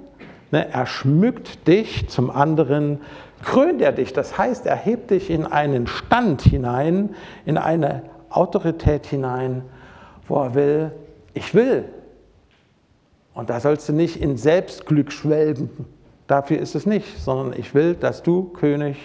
ne, 0.52 0.72
er 0.72 0.86
schmückt 0.86 1.68
dich, 1.68 2.08
zum 2.10 2.30
anderen 2.30 3.00
krönt 3.44 3.82
er 3.82 3.92
dich. 3.92 4.14
Das 4.14 4.38
heißt, 4.38 4.66
er 4.66 4.76
hebt 4.76 5.12
dich 5.12 5.30
in 5.30 5.46
einen 5.46 5.88
Stand 5.88 6.42
hinein, 6.42 7.12
in 7.46 7.58
eine 7.58 8.04
Autorität 8.30 9.06
hinein, 9.06 9.64
wo 10.28 10.42
er 10.42 10.56
will, 10.56 10.92
ich 11.34 11.54
will. 11.54 11.86
Und 13.34 13.50
da 13.50 13.60
sollst 13.60 13.88
du 13.88 13.94
nicht 13.94 14.18
in 14.18 14.38
Selbstglück 14.38 15.12
schwelgen. 15.12 15.70
Dafür 16.26 16.60
ist 16.60 16.76
es 16.76 16.86
nicht, 16.86 17.20
sondern 17.20 17.58
ich 17.58 17.74
will, 17.74 17.94
dass 17.94 18.24
du 18.24 18.46
König, 18.46 18.98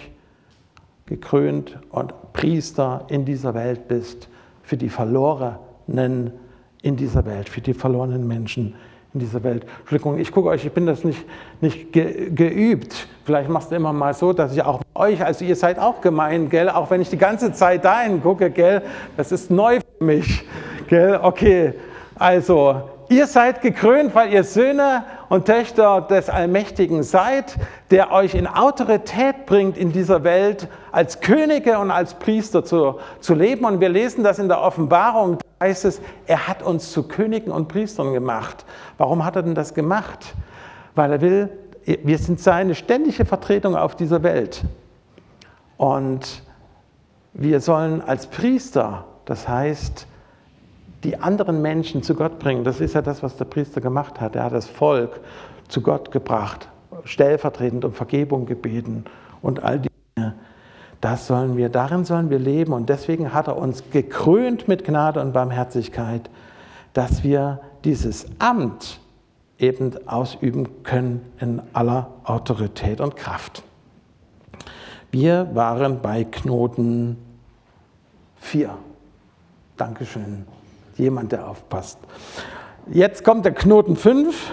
gekrönt 1.05 1.77
und 1.89 2.13
Priester 2.33 3.05
in 3.09 3.25
dieser 3.25 3.53
Welt 3.53 3.87
bist, 3.87 4.29
für 4.63 4.77
die 4.77 4.89
Verlorenen 4.89 6.31
in 6.81 6.95
dieser 6.95 7.25
Welt, 7.25 7.49
für 7.49 7.61
die 7.61 7.73
verlorenen 7.73 8.27
Menschen 8.27 8.75
in 9.13 9.19
dieser 9.19 9.43
Welt. 9.43 9.65
Entschuldigung, 9.79 10.17
ich 10.17 10.31
gucke 10.31 10.49
euch, 10.49 10.65
ich 10.65 10.71
bin 10.71 10.85
das 10.85 11.03
nicht, 11.03 11.23
nicht 11.61 11.93
ge, 11.93 12.31
geübt. 12.31 13.07
Vielleicht 13.25 13.49
machst 13.49 13.71
du 13.71 13.75
immer 13.75 13.93
mal 13.93 14.13
so, 14.13 14.33
dass 14.33 14.53
ich 14.53 14.63
auch 14.63 14.81
euch, 14.95 15.23
also 15.23 15.45
ihr 15.45 15.55
seid 15.55 15.79
auch 15.79 16.01
gemein, 16.01 16.49
gell? 16.49 16.69
Auch 16.69 16.89
wenn 16.89 17.01
ich 17.01 17.09
die 17.09 17.17
ganze 17.17 17.53
Zeit 17.53 17.85
dahin 17.85 18.21
gucke, 18.21 18.49
gell? 18.49 18.81
Das 19.15 19.31
ist 19.31 19.51
neu 19.51 19.79
für 19.79 20.03
mich, 20.03 20.45
gell? 20.87 21.19
Okay, 21.21 21.73
also 22.15 22.81
ihr 23.09 23.27
seid 23.27 23.61
gekrönt, 23.61 24.15
weil 24.15 24.33
ihr 24.33 24.43
Söhne 24.43 25.03
und 25.33 25.45
Töchter 25.45 26.01
des 26.01 26.29
Allmächtigen 26.29 27.01
seid, 27.01 27.55
der 27.89 28.11
euch 28.11 28.35
in 28.35 28.45
Autorität 28.45 29.47
bringt 29.47 29.79
in 29.79 29.91
dieser 29.91 30.23
Welt, 30.23 30.67
als 30.91 31.21
Könige 31.21 31.79
und 31.79 31.89
als 31.89 32.13
Priester 32.13 32.63
zu, 32.63 32.99
zu 33.19 33.33
leben. 33.33 33.65
Und 33.65 33.79
wir 33.79 33.89
lesen 33.89 34.23
das 34.23 34.37
in 34.37 34.47
der 34.47 34.61
Offenbarung, 34.61 35.39
da 35.39 35.65
heißt 35.65 35.85
es, 35.85 36.01
er 36.27 36.47
hat 36.47 36.61
uns 36.61 36.91
zu 36.91 37.07
Königen 37.07 37.51
und 37.51 37.67
Priestern 37.67 38.13
gemacht. 38.13 38.63
Warum 38.99 39.25
hat 39.25 39.35
er 39.35 39.41
denn 39.41 39.55
das 39.55 39.73
gemacht? 39.73 40.35
Weil 40.93 41.13
er 41.13 41.21
will, 41.21 41.49
wir 41.83 42.19
sind 42.19 42.39
seine 42.39 42.75
ständige 42.75 43.25
Vertretung 43.25 43.75
auf 43.75 43.95
dieser 43.95 44.21
Welt. 44.21 44.61
Und 45.77 46.43
wir 47.33 47.59
sollen 47.59 48.03
als 48.03 48.27
Priester, 48.27 49.05
das 49.25 49.47
heißt, 49.47 50.05
die 51.03 51.19
anderen 51.19 51.61
Menschen 51.61 52.03
zu 52.03 52.15
Gott 52.15 52.39
bringen. 52.39 52.63
Das 52.63 52.79
ist 52.79 52.95
ja 52.95 53.01
das, 53.01 53.23
was 53.23 53.35
der 53.35 53.45
Priester 53.45 53.81
gemacht 53.81 54.21
hat. 54.21 54.35
Er 54.35 54.45
hat 54.45 54.53
das 54.53 54.67
Volk 54.67 55.19
zu 55.67 55.81
Gott 55.81 56.11
gebracht, 56.11 56.69
stellvertretend 57.03 57.85
um 57.85 57.93
Vergebung 57.93 58.45
gebeten 58.45 59.05
und 59.41 59.63
all 59.63 59.79
die 59.79 59.89
Dinge. 60.15 60.35
Das 61.01 61.27
sollen 61.27 61.57
wir, 61.57 61.69
darin 61.69 62.05
sollen 62.05 62.29
wir 62.29 62.39
leben 62.39 62.71
und 62.71 62.87
deswegen 62.87 63.33
hat 63.33 63.47
er 63.47 63.57
uns 63.57 63.83
gekrönt 63.91 64.67
mit 64.67 64.85
Gnade 64.85 65.19
und 65.21 65.33
Barmherzigkeit, 65.33 66.29
dass 66.93 67.23
wir 67.23 67.59
dieses 67.83 68.25
Amt 68.39 68.99
eben 69.59 70.07
ausüben 70.07 70.83
können 70.83 71.21
in 71.39 71.61
aller 71.73 72.09
Autorität 72.23 73.01
und 73.01 73.15
Kraft. 73.15 73.63
Wir 75.11 75.49
waren 75.53 76.01
bei 76.01 76.23
Knoten 76.23 77.17
4. 78.37 78.75
Dankeschön. 79.77 80.45
Jemand, 80.95 81.31
der 81.31 81.47
aufpasst. 81.47 81.97
Jetzt 82.91 83.23
kommt 83.23 83.45
der 83.45 83.53
Knoten 83.53 83.95
5. 83.95 84.51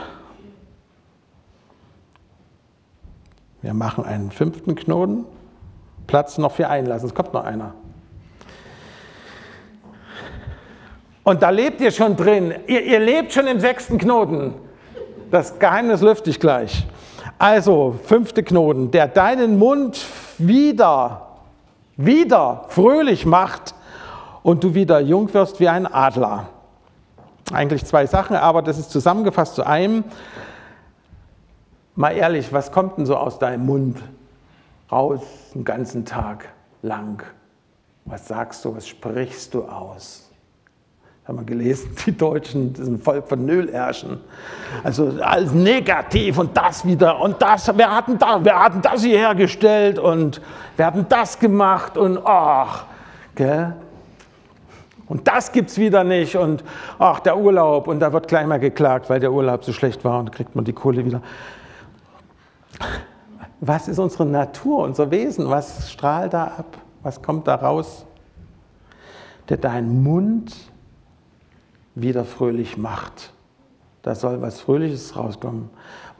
Wir 3.62 3.74
machen 3.74 4.04
einen 4.04 4.30
fünften 4.30 4.74
Knoten. 4.74 5.26
Platz 6.06 6.38
noch 6.38 6.52
für 6.52 6.68
einlassen. 6.68 7.08
Es 7.08 7.14
kommt 7.14 7.34
noch 7.34 7.44
einer. 7.44 7.74
Und 11.22 11.42
da 11.42 11.50
lebt 11.50 11.80
ihr 11.80 11.90
schon 11.90 12.16
drin. 12.16 12.54
Ihr, 12.66 12.82
ihr 12.82 12.98
lebt 12.98 13.32
schon 13.32 13.46
im 13.46 13.60
sechsten 13.60 13.98
Knoten. 13.98 14.54
Das 15.30 15.58
Geheimnis 15.58 16.00
lüfte 16.00 16.30
ich 16.30 16.40
gleich. 16.40 16.86
Also, 17.38 17.98
fünfte 18.04 18.42
Knoten, 18.42 18.90
der 18.90 19.08
deinen 19.08 19.58
Mund 19.58 20.04
wieder, 20.38 21.28
wieder 21.96 22.64
fröhlich 22.68 23.26
macht 23.26 23.74
und 24.42 24.64
du 24.64 24.74
wieder 24.74 25.00
jung 25.00 25.32
wirst 25.34 25.60
wie 25.60 25.68
ein 25.68 25.86
Adler. 25.86 26.48
Eigentlich 27.52 27.84
zwei 27.84 28.06
Sachen, 28.06 28.36
aber 28.36 28.62
das 28.62 28.78
ist 28.78 28.90
zusammengefasst 28.90 29.54
zu 29.54 29.66
einem. 29.66 30.04
Mal 31.94 32.12
ehrlich, 32.12 32.52
was 32.52 32.70
kommt 32.70 32.98
denn 32.98 33.06
so 33.06 33.16
aus 33.16 33.38
deinem 33.38 33.66
Mund 33.66 33.98
raus 34.90 35.20
den 35.54 35.64
ganzen 35.64 36.04
Tag 36.04 36.48
lang? 36.82 37.22
Was 38.04 38.28
sagst 38.28 38.64
du, 38.64 38.74
was 38.74 38.86
sprichst 38.86 39.54
du 39.54 39.64
aus? 39.64 40.30
haben 41.30 41.38
wir 41.38 41.44
gelesen, 41.44 41.94
die 42.06 42.16
Deutschen 42.16 42.74
sind 42.74 43.04
Volk 43.04 43.28
von 43.28 43.44
Nölärschen. 43.44 44.18
Also 44.82 45.12
alles 45.20 45.52
negativ 45.52 46.38
und 46.38 46.56
das 46.56 46.84
wieder 46.84 47.20
und 47.20 47.40
das, 47.40 47.70
wer 47.76 47.94
hat 47.94 48.08
denn, 48.08 48.18
da, 48.18 48.40
wer 48.42 48.58
hat 48.58 48.74
denn 48.74 48.82
das 48.82 49.04
hier 49.04 49.16
hergestellt 49.16 50.00
und 50.00 50.40
wer 50.76 50.86
hat 50.86 50.96
denn 50.96 51.06
das 51.08 51.38
gemacht 51.38 51.96
und 51.96 52.18
ach, 52.24 52.86
gell? 53.36 53.74
Und 55.10 55.26
das 55.26 55.50
gibt 55.50 55.70
es 55.70 55.78
wieder 55.78 56.04
nicht 56.04 56.36
und 56.36 56.62
ach, 57.00 57.18
der 57.18 57.36
Urlaub 57.36 57.88
und 57.88 57.98
da 57.98 58.12
wird 58.12 58.28
gleich 58.28 58.46
mal 58.46 58.60
geklagt, 58.60 59.10
weil 59.10 59.18
der 59.18 59.32
Urlaub 59.32 59.64
so 59.64 59.72
schlecht 59.72 60.04
war 60.04 60.20
und 60.20 60.30
kriegt 60.30 60.54
man 60.54 60.64
die 60.64 60.72
Kohle 60.72 61.04
wieder. 61.04 61.20
Was 63.60 63.88
ist 63.88 63.98
unsere 63.98 64.24
Natur, 64.24 64.84
unser 64.84 65.10
Wesen? 65.10 65.50
Was 65.50 65.90
strahlt 65.90 66.32
da 66.32 66.44
ab? 66.44 66.78
Was 67.02 67.20
kommt 67.20 67.48
da 67.48 67.56
raus? 67.56 68.06
Der 69.48 69.56
dein 69.56 70.00
Mund 70.04 70.54
wieder 71.96 72.24
fröhlich 72.24 72.78
macht. 72.78 73.32
Da 74.02 74.14
soll 74.14 74.40
was 74.40 74.60
Fröhliches 74.60 75.16
rauskommen. 75.16 75.70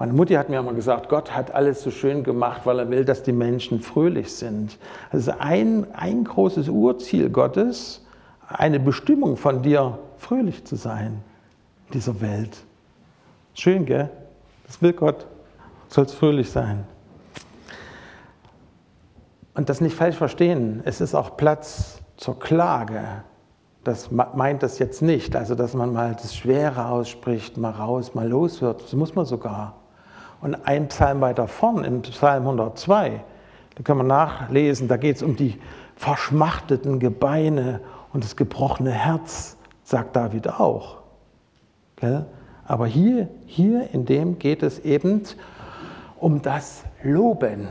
Meine 0.00 0.14
Mutti 0.14 0.35
hat 0.35 0.48
mir 0.48 0.59
immer 0.59 0.74
gesagt, 0.74 1.09
Gott 1.09 1.31
hat 1.31 1.55
alles 1.55 1.81
so 1.83 1.92
schön 1.92 2.24
gemacht, 2.24 2.62
weil 2.64 2.81
er 2.81 2.90
will, 2.90 3.05
dass 3.05 3.22
die 3.22 3.33
Menschen 3.33 3.81
fröhlich 3.83 4.35
sind. 4.35 4.79
Also 5.12 5.33
ein, 5.38 5.87
ein 5.94 6.24
großes 6.24 6.68
Urziel 6.68 7.31
Gottes, 7.31 8.05
eine 8.51 8.81
Bestimmung 8.81 9.37
von 9.37 9.63
dir, 9.63 9.99
fröhlich 10.19 10.65
zu 10.65 10.77
sein 10.77 11.23
in 11.87 11.93
dieser 11.93 12.21
Welt. 12.21 12.65
Schön, 13.55 13.87
gell? 13.87 14.11
Das 14.67 14.83
will 14.83 14.93
Gott. 14.93 15.27
Soll 15.89 16.05
es 16.05 16.15
fröhlich 16.15 16.51
sein. 16.51 16.85
Und 19.55 19.69
das 19.69 19.81
nicht 19.81 19.97
falsch 19.97 20.17
verstehen, 20.17 20.83
es 20.85 21.01
ist 21.01 21.15
auch 21.15 21.37
Platz 21.37 22.01
zur 22.17 22.39
Klage. 22.39 23.03
Das 23.83 24.11
meint 24.11 24.63
das 24.63 24.79
jetzt 24.79 25.03
nicht, 25.03 25.35
also 25.35 25.55
dass 25.55 25.75
man 25.75 25.93
mal 25.93 26.15
das 26.15 26.37
Schwere 26.37 26.87
ausspricht, 26.87 27.57
mal 27.57 27.71
raus, 27.71 28.15
mal 28.15 28.29
los 28.29 28.63
wird. 28.63 28.83
Das 28.83 28.93
muss 28.93 29.15
man 29.15 29.25
sogar. 29.25 29.75
Und 30.41 30.55
ein 30.67 30.89
Psalm 30.89 31.21
weiter 31.21 31.49
vorn, 31.49 31.85
im 31.85 32.03
Psalm 32.03 32.43
102, 32.43 33.25
da 33.75 33.83
kann 33.83 33.97
man 33.99 34.07
nachlesen, 34.07 34.89
da 34.89 34.97
geht 34.97 35.17
es 35.17 35.23
um 35.23 35.37
die 35.37 35.61
verschmachteten 35.97 36.99
Gebeine 36.99 37.81
und 38.12 38.25
das 38.25 38.37
gebrochene 38.37 38.90
Herz, 38.90 39.57
sagt 39.85 40.16
David 40.16 40.49
auch. 40.49 40.99
Aber 42.64 42.87
hier, 42.87 43.29
hier 43.46 43.90
in 43.92 44.07
dem 44.07 44.38
geht 44.38 44.62
es 44.62 44.79
eben 44.81 45.23
um 46.18 46.40
das 46.42 46.85
Loben, 47.03 47.68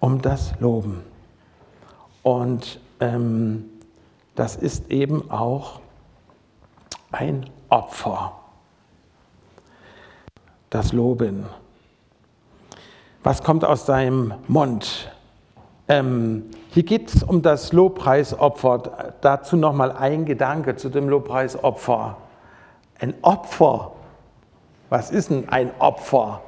um 0.00 0.20
das 0.20 0.52
Loben. 0.60 1.02
Und 2.22 2.80
ähm, 3.00 3.64
das 4.34 4.56
ist 4.56 4.90
eben 4.90 5.30
auch 5.30 5.80
ein 7.12 7.48
Opfer. 7.68 8.32
Das 10.70 10.92
Loben. 10.92 11.46
Was 13.22 13.42
kommt 13.42 13.64
aus 13.64 13.86
deinem 13.86 14.34
Mund? 14.48 15.13
Ähm, 15.88 16.44
hier 16.70 16.82
geht 16.82 17.14
es 17.14 17.22
um 17.22 17.42
das 17.42 17.72
Lobpreisopfer. 17.72 19.14
Dazu 19.20 19.56
nochmal 19.56 19.92
ein 19.92 20.24
Gedanke 20.24 20.76
zu 20.76 20.88
dem 20.88 21.08
Lobpreisopfer. 21.08 22.16
Ein 22.98 23.14
Opfer. 23.22 23.92
Was 24.88 25.10
ist 25.10 25.30
denn 25.30 25.48
ein 25.48 25.70
Opfer? 25.78 26.42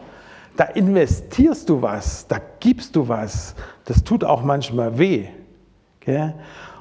Da 0.56 0.64
investierst 0.64 1.68
du 1.68 1.82
was, 1.82 2.26
da 2.28 2.40
gibst 2.60 2.96
du 2.96 3.08
was. 3.08 3.54
Das 3.84 4.04
tut 4.04 4.24
auch 4.24 4.42
manchmal 4.42 4.98
weh. 4.98 5.26
Gell? 6.00 6.34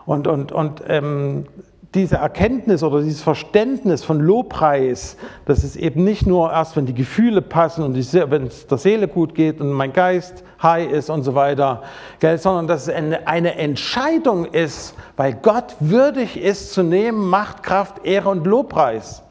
Und, 0.06 0.28
und, 0.28 0.52
und 0.52 0.84
ähm, 0.88 1.48
diese 1.96 2.18
Erkenntnis 2.18 2.84
oder 2.84 3.02
dieses 3.02 3.22
Verständnis 3.22 4.04
von 4.04 4.20
Lobpreis, 4.20 5.18
dass 5.46 5.64
es 5.64 5.76
eben 5.76 6.04
nicht 6.04 6.28
nur 6.28 6.52
erst, 6.52 6.76
wenn 6.76 6.86
die 6.86 6.94
Gefühle 6.94 7.42
passen 7.42 7.84
und 7.84 7.96
wenn 7.96 8.48
es 8.48 8.68
der 8.68 8.78
Seele 8.78 9.08
gut 9.08 9.34
geht 9.34 9.62
und 9.62 9.72
mein 9.72 9.94
Geist 9.94 10.44
high 10.62 10.92
ist 10.92 11.10
und 11.10 11.24
so 11.24 11.34
weiter, 11.34 11.84
gell, 12.20 12.38
sondern 12.38 12.68
dass 12.68 12.88
es 12.88 12.94
eine, 12.94 13.28
eine 13.28 13.56
Entscheidung 13.56 14.46
ist, 14.46 14.96
weil 15.16 15.34
Gott 15.34 15.76
würdig 15.80 16.42
ist 16.42 16.74
zu 16.74 16.84
nehmen, 16.84 17.30
Macht, 17.30 17.64
Kraft, 17.64 18.06
Ehre 18.06 18.30
und 18.30 18.46
Lobpreis. 18.46 19.24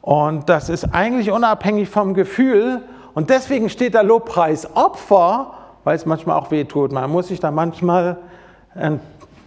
Und 0.00 0.48
das 0.48 0.68
ist 0.68 0.94
eigentlich 0.94 1.30
unabhängig 1.30 1.88
vom 1.88 2.14
Gefühl. 2.14 2.82
Und 3.14 3.30
deswegen 3.30 3.70
steht 3.70 3.94
der 3.94 4.02
Lobpreis 4.02 4.76
Opfer, 4.76 5.54
weil 5.82 5.96
es 5.96 6.04
manchmal 6.04 6.38
auch 6.38 6.50
weh 6.50 6.64
tut. 6.64 6.92
Man 6.92 7.10
muss 7.10 7.28
sich 7.28 7.40
da 7.40 7.50
manchmal 7.50 8.18
einen 8.74 9.00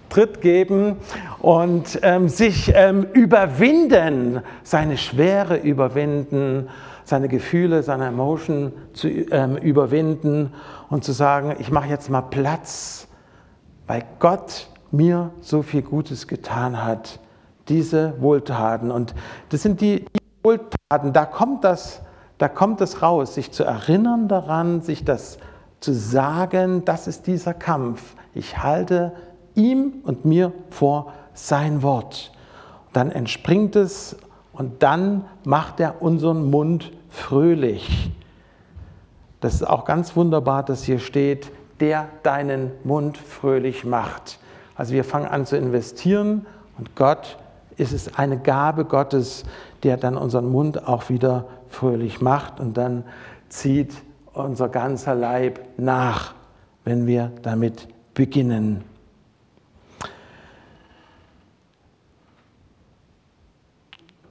Tritt 0.10 0.42
geben 0.42 0.98
und 1.40 2.00
ähm, 2.02 2.30
sich 2.30 2.72
ähm, 2.76 3.06
überwinden, 3.14 4.42
seine 4.64 4.98
Schwere 4.98 5.58
überwinden, 5.58 6.70
seine 7.04 7.30
Gefühle, 7.30 7.84
seine 7.84 8.08
Emotionen 8.08 8.74
zu 8.94 9.08
ähm, 9.08 9.58
überwinden 9.58 10.54
und 10.90 11.04
zu 11.04 11.14
sagen, 11.14 11.56
ich 11.60 11.72
mache 11.72 11.88
jetzt 11.88 12.10
mal 12.10 12.22
Platz, 12.22 13.08
weil 13.88 14.04
Gott 14.20 14.68
mir 14.92 15.32
so 15.42 15.62
viel 15.62 15.82
Gutes 15.82 16.28
getan 16.28 16.84
hat, 16.84 17.20
diese 17.70 18.22
Wohltaten. 18.22 18.92
Und 18.92 19.14
das 19.50 19.62
sind 19.62 19.82
die, 19.82 20.06
die 20.06 20.44
Wohltaten, 20.44 21.14
da 21.14 21.26
kommt 21.26 21.64
das, 21.64 22.02
da 22.38 22.48
kommt 22.48 22.82
es 22.82 23.02
raus, 23.02 23.36
sich 23.36 23.52
zu 23.52 23.64
erinnern 23.64 24.28
daran, 24.28 24.82
sich 24.82 25.04
das 25.04 25.38
zu 25.80 25.94
sagen, 25.94 26.86
das 26.86 27.08
ist 27.08 27.28
dieser 27.28 27.54
Kampf. 27.54 28.16
Ich 28.34 28.62
halte 28.62 29.14
ihm 29.58 29.96
und 30.04 30.24
mir 30.24 30.54
vor 30.70 31.14
sein 31.34 31.84
Wort. 31.84 32.32
Dann 32.94 33.12
entspringt 33.12 33.76
es 33.76 34.16
und 34.54 34.82
dann 34.82 35.26
macht 35.44 35.80
er 35.80 36.02
unseren 36.02 36.50
Mund 36.50 36.92
fröhlich. 37.10 38.12
Das 39.40 39.56
ist 39.56 39.68
auch 39.68 39.86
ganz 39.86 40.16
wunderbar, 40.16 40.64
dass 40.64 40.84
hier 40.84 41.00
steht, 41.00 41.52
der 41.80 42.08
deinen 42.24 42.72
Mund 42.84 43.18
fröhlich 43.18 43.86
macht. 43.86 44.40
Also 44.76 44.94
wir 44.94 45.04
fangen 45.04 45.28
an 45.28 45.46
zu 45.46 45.58
investieren 45.58 46.46
und 46.78 46.96
Gott 46.96 47.38
ist 47.78 47.94
es 47.94 48.16
eine 48.18 48.40
Gabe 48.40 48.86
Gottes, 48.86 49.44
der 49.84 49.98
dann 49.98 50.18
unseren 50.18 50.50
Mund 50.52 50.88
auch 50.88 51.10
wieder 51.10 51.46
fröhlich 51.70 52.22
macht 52.22 52.60
und 52.60 52.78
dann 52.78 53.04
zieht 53.50 53.94
unser 54.34 54.70
ganzer 54.70 55.16
Leib 55.16 55.60
nach, 55.78 56.34
wenn 56.84 57.06
wir 57.06 57.32
damit 57.44 57.88
beginnen. 58.14 58.84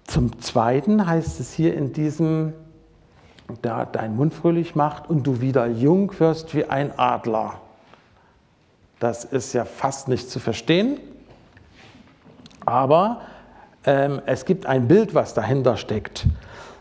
Zum 0.06 0.40
Zweiten 0.40 1.06
heißt 1.06 1.40
es 1.40 1.52
hier 1.52 1.74
in 1.74 1.92
diesem, 1.92 2.52
da 3.62 3.84
dein 3.84 4.16
Mund 4.16 4.32
fröhlich 4.34 4.74
macht 4.74 5.10
und 5.10 5.26
du 5.26 5.40
wieder 5.40 5.66
jung 5.66 6.12
wirst 6.20 6.54
wie 6.54 6.64
ein 6.64 6.96
Adler. 6.96 7.54
Das 9.00 9.24
ist 9.24 9.52
ja 9.52 9.64
fast 9.64 10.08
nicht 10.08 10.30
zu 10.30 10.38
verstehen, 10.38 10.98
aber 12.64 13.20
ähm, 13.84 14.22
es 14.26 14.44
gibt 14.44 14.66
ein 14.66 14.88
Bild, 14.88 15.14
was 15.14 15.34
dahinter 15.34 15.76
steckt. 15.76 16.26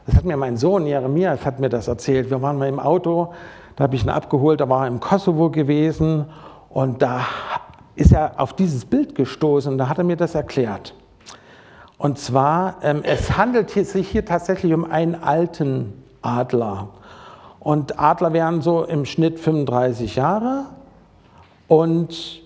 Das 0.05 0.15
hat 0.15 0.23
mir 0.23 0.37
mein 0.37 0.55
Sohn 0.55 0.85
Jeremias 0.85 1.45
hat 1.45 1.59
mir 1.59 1.69
das 1.69 1.87
erzählt. 1.87 2.29
Wir 2.29 2.41
waren 2.41 2.57
mal 2.57 2.69
im 2.69 2.79
Auto, 2.79 3.33
da 3.75 3.85
habe 3.85 3.95
ich 3.95 4.03
ihn 4.03 4.09
abgeholt, 4.09 4.61
da 4.61 4.69
war 4.69 4.83
er 4.83 4.87
im 4.87 4.99
Kosovo 4.99 5.49
gewesen 5.49 6.25
und 6.69 7.01
da 7.01 7.25
ist 7.95 8.13
er 8.13 8.39
auf 8.39 8.53
dieses 8.53 8.85
Bild 8.85 9.15
gestoßen 9.15 9.71
und 9.71 9.77
da 9.79 9.89
hat 9.89 9.97
er 9.97 10.03
mir 10.03 10.15
das 10.15 10.35
erklärt. 10.35 10.93
Und 11.97 12.19
zwar, 12.19 12.77
ähm, 12.83 13.01
es 13.03 13.37
handelt 13.37 13.69
sich 13.69 14.09
hier 14.09 14.25
tatsächlich 14.25 14.73
um 14.73 14.85
einen 14.85 15.15
alten 15.15 16.03
Adler. 16.21 16.89
Und 17.59 17.99
Adler 17.99 18.33
wären 18.33 18.61
so 18.61 18.83
im 18.83 19.05
Schnitt 19.05 19.39
35 19.39 20.17
Jahre. 20.17 20.65
Und 21.67 22.41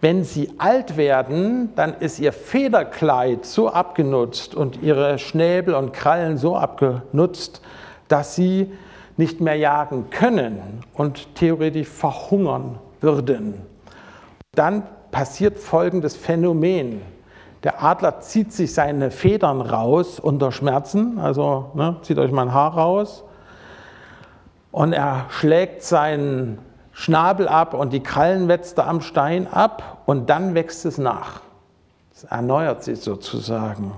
wenn 0.00 0.22
sie 0.22 0.52
alt 0.58 0.98
werden, 0.98 1.70
dann 1.76 1.94
ist 1.94 2.18
ihr 2.18 2.32
Federkleid 2.32 3.46
so 3.46 3.70
abgenutzt 3.70 4.54
und 4.54 4.82
ihre 4.82 5.18
Schnäbel 5.18 5.74
und 5.74 5.92
Krallen 5.94 6.36
so 6.36 6.56
abgenutzt, 6.56 7.62
dass 8.08 8.34
sie 8.34 8.70
nicht 9.16 9.40
mehr 9.40 9.54
jagen 9.54 10.10
können 10.10 10.82
und 10.92 11.34
theoretisch 11.36 11.88
verhungern 11.88 12.78
würden. 13.00 13.62
Dann 14.54 14.82
passiert 15.10 15.58
folgendes 15.58 16.16
Phänomen. 16.16 17.00
Der 17.64 17.82
Adler 17.82 18.20
zieht 18.20 18.52
sich 18.52 18.74
seine 18.74 19.10
Federn 19.10 19.62
raus 19.62 20.20
unter 20.20 20.52
Schmerzen, 20.52 21.18
also 21.18 21.70
ne, 21.74 21.96
zieht 22.02 22.18
euch 22.18 22.30
mal 22.30 22.42
ein 22.42 22.52
Haar 22.52 22.74
raus. 22.74 23.24
Und 24.70 24.92
er 24.92 25.26
schlägt 25.30 25.82
seinen 25.82 26.58
Schnabel 26.92 27.48
ab 27.48 27.72
und 27.72 27.92
die 27.92 28.02
Krallenwetzte 28.02 28.84
am 28.84 29.00
Stein 29.00 29.46
ab 29.50 30.02
und 30.04 30.28
dann 30.28 30.54
wächst 30.54 30.84
es 30.84 30.98
nach. 30.98 31.40
Es 32.14 32.24
erneuert 32.24 32.84
sich 32.84 33.00
sozusagen. 33.00 33.92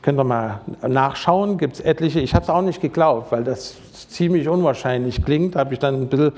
Könnt 0.00 0.18
ihr 0.18 0.24
mal 0.24 0.60
nachschauen, 0.86 1.58
gibt 1.58 1.74
es 1.74 1.80
etliche. 1.80 2.20
Ich 2.20 2.34
habe 2.34 2.44
es 2.44 2.50
auch 2.50 2.62
nicht 2.62 2.80
geglaubt, 2.80 3.32
weil 3.32 3.44
das 3.44 3.76
ziemlich 4.08 4.48
unwahrscheinlich 4.48 5.24
klingt. 5.24 5.56
Habe 5.56 5.74
ich 5.74 5.80
dann 5.80 6.02
ein 6.02 6.08
bisschen 6.08 6.32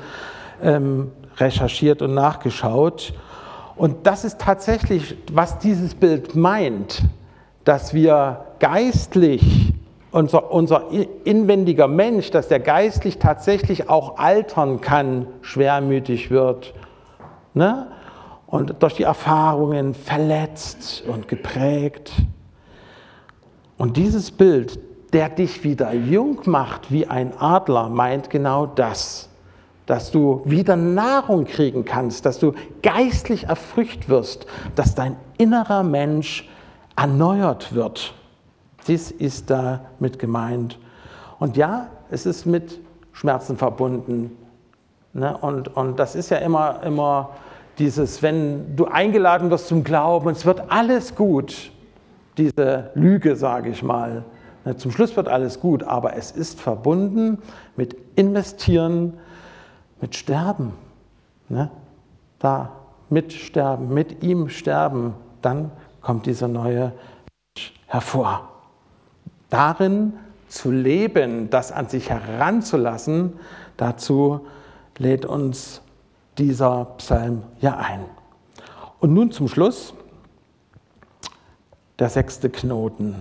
ähm, 0.63 1.13
recherchiert 1.37 2.03
und 2.03 2.15
nachgeschaut. 2.15 3.13
Und 3.77 4.07
das 4.07 4.25
ist 4.25 4.41
tatsächlich, 4.41 5.17
was 5.33 5.59
dieses 5.59 5.95
Bild 5.95 6.35
meint, 6.35 7.03
dass 7.65 7.95
wir 7.95 8.47
geistlich, 8.59 9.73
unser, 10.11 10.51
unser 10.53 10.85
inwendiger 11.25 11.89
Mensch, 11.89 12.31
dass 12.31 12.49
der 12.49 12.61
geistlich 12.61 13.19
tatsächlich 13.19 13.89
auch 13.89 14.19
altern 14.19 14.81
kann, 14.81 15.27
schwermütig 15.41 16.31
wird. 16.31 16.75
Ne? 17.55 17.87
Und 18.47 18.83
durch 18.83 18.95
die 18.95 19.05
Erfahrungen 19.05 19.95
verletzt 19.95 21.05
und 21.07 21.29
geprägt. 21.29 22.13
Und 23.79 23.97
dieses 23.97 24.31
Bild, 24.31 24.79
der 25.13 25.29
dich 25.29 25.65
wieder 25.65 25.95
jung 25.95 26.41
macht 26.45 26.91
wie 26.91 27.07
ein 27.07 27.33
Adler, 27.39 27.89
meint 27.89 28.31
genau 28.31 28.67
das 28.67 29.30
dass 29.91 30.13
du 30.13 30.43
wieder 30.45 30.77
Nahrung 30.77 31.47
kriegen 31.47 31.85
kannst, 31.85 32.25
dass 32.25 32.39
du 32.39 32.53
geistlich 32.81 33.49
erfrücht 33.49 34.09
wirst, 34.09 34.47
dass 34.77 34.95
dein 34.95 35.17
innerer 35.37 35.83
Mensch 35.83 36.49
erneuert 36.95 37.75
wird. 37.75 38.15
Dies 38.87 39.11
ist 39.11 39.51
da 39.51 39.81
mit 39.99 40.21
gemeint. 40.21 40.79
Und 41.41 41.57
ja, 41.57 41.89
es 42.09 42.25
ist 42.25 42.47
mit 42.47 42.79
Schmerzen 43.11 43.57
verbunden. 43.57 44.37
Ne? 45.13 45.37
Und, 45.37 45.77
und 45.77 45.99
das 45.99 46.15
ist 46.15 46.31
ja 46.31 46.37
immer, 46.37 46.85
immer 46.85 47.31
dieses, 47.79 48.23
wenn 48.23 48.77
du 48.77 48.85
eingeladen 48.85 49.51
wirst 49.51 49.67
zum 49.67 49.83
Glauben, 49.83 50.29
es 50.29 50.47
wird 50.47 50.71
alles 50.71 51.17
gut, 51.17 51.73
diese 52.39 52.93
Lüge, 52.95 53.35
sage 53.35 53.71
ich 53.71 53.83
mal. 53.83 54.23
Ne? 54.65 54.77
Zum 54.77 54.93
Schluss 54.93 55.17
wird 55.17 55.27
alles 55.27 55.59
gut, 55.59 55.83
aber 55.83 56.15
es 56.15 56.31
ist 56.31 56.61
verbunden 56.61 57.39
mit 57.75 57.97
Investieren, 58.15 59.15
mit 60.01 60.17
Sterben. 60.17 60.73
Ne? 61.49 61.71
Da 62.39 62.73
mit 63.09 63.33
Sterben, 63.33 63.93
mit 63.93 64.23
ihm 64.23 64.49
sterben, 64.49 65.15
dann 65.43 65.71
kommt 66.01 66.27
dieser 66.27 66.49
neue 66.49 66.93
Mensch 67.57 67.75
hervor. 67.87 68.49
Darin 69.51 70.15
zu 70.49 70.71
leben, 70.71 71.51
das 71.51 71.73
an 71.73 71.89
sich 71.89 72.09
heranzulassen, 72.09 73.35
dazu 73.77 74.47
lädt 74.99 75.25
uns 75.27 75.83
dieser 76.39 76.87
Psalm 76.99 77.43
ja 77.61 77.77
ein. 77.77 78.05
Und 79.01 79.13
nun 79.13 79.33
zum 79.33 79.49
Schluss 79.49 79.95
der 81.99 82.09
sechste 82.09 82.49
Knoten. 82.49 83.17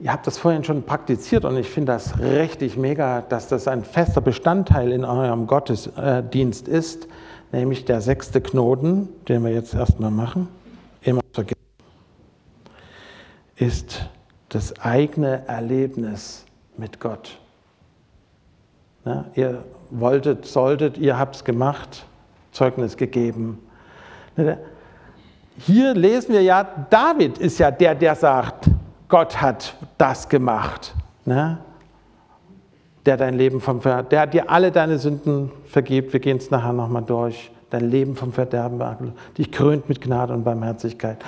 Ihr 0.00 0.12
habt 0.12 0.26
das 0.26 0.38
vorhin 0.38 0.64
schon 0.64 0.82
praktiziert 0.84 1.44
und 1.44 1.58
ich 1.58 1.68
finde 1.68 1.92
das 1.92 2.18
richtig 2.18 2.78
mega, 2.78 3.20
dass 3.20 3.48
das 3.48 3.68
ein 3.68 3.84
fester 3.84 4.22
Bestandteil 4.22 4.92
in 4.92 5.04
eurem 5.04 5.46
Gottesdienst 5.46 6.68
ist, 6.68 7.06
nämlich 7.52 7.84
der 7.84 8.00
sechste 8.00 8.40
Knoten, 8.40 9.10
den 9.28 9.44
wir 9.44 9.52
jetzt 9.52 9.74
erstmal 9.74 10.10
machen, 10.10 10.48
immer 11.02 11.20
vergessen, 11.34 11.60
ist 13.56 14.06
das 14.48 14.80
eigene 14.80 15.46
Erlebnis 15.46 16.46
mit 16.78 16.98
Gott. 16.98 17.38
Ja, 19.04 19.26
ihr 19.34 19.64
wolltet, 19.90 20.46
solltet, 20.46 20.96
ihr 20.96 21.18
habt 21.18 21.36
es 21.36 21.44
gemacht, 21.44 22.06
Zeugnis 22.52 22.96
gegeben. 22.96 23.58
Hier 25.58 25.92
lesen 25.92 26.32
wir 26.32 26.42
ja, 26.42 26.64
David 26.88 27.36
ist 27.36 27.58
ja 27.58 27.70
der, 27.70 27.94
der 27.94 28.14
sagt, 28.14 28.70
Gott 29.10 29.42
hat 29.42 29.74
das 29.98 30.28
gemacht. 30.28 30.94
Ne? 31.26 31.58
Der 33.04 33.16
dein 33.16 33.34
Leben 33.34 33.60
vom 33.60 33.82
Ver 33.82 34.02
der 34.02 34.26
dir 34.26 34.50
alle 34.50 34.72
deine 34.72 34.98
Sünden 34.98 35.50
vergibt. 35.66 36.12
Wir 36.12 36.20
gehen 36.20 36.38
es 36.38 36.50
nachher 36.50 36.72
nochmal 36.72 37.02
durch. 37.02 37.50
Dein 37.70 37.88
Leben 37.88 38.16
vom 38.16 38.32
Verderben 38.32 39.14
dich 39.38 39.52
krönt 39.52 39.88
mit 39.88 40.00
Gnade 40.00 40.32
und 40.32 40.42
Barmherzigkeit. 40.42 41.18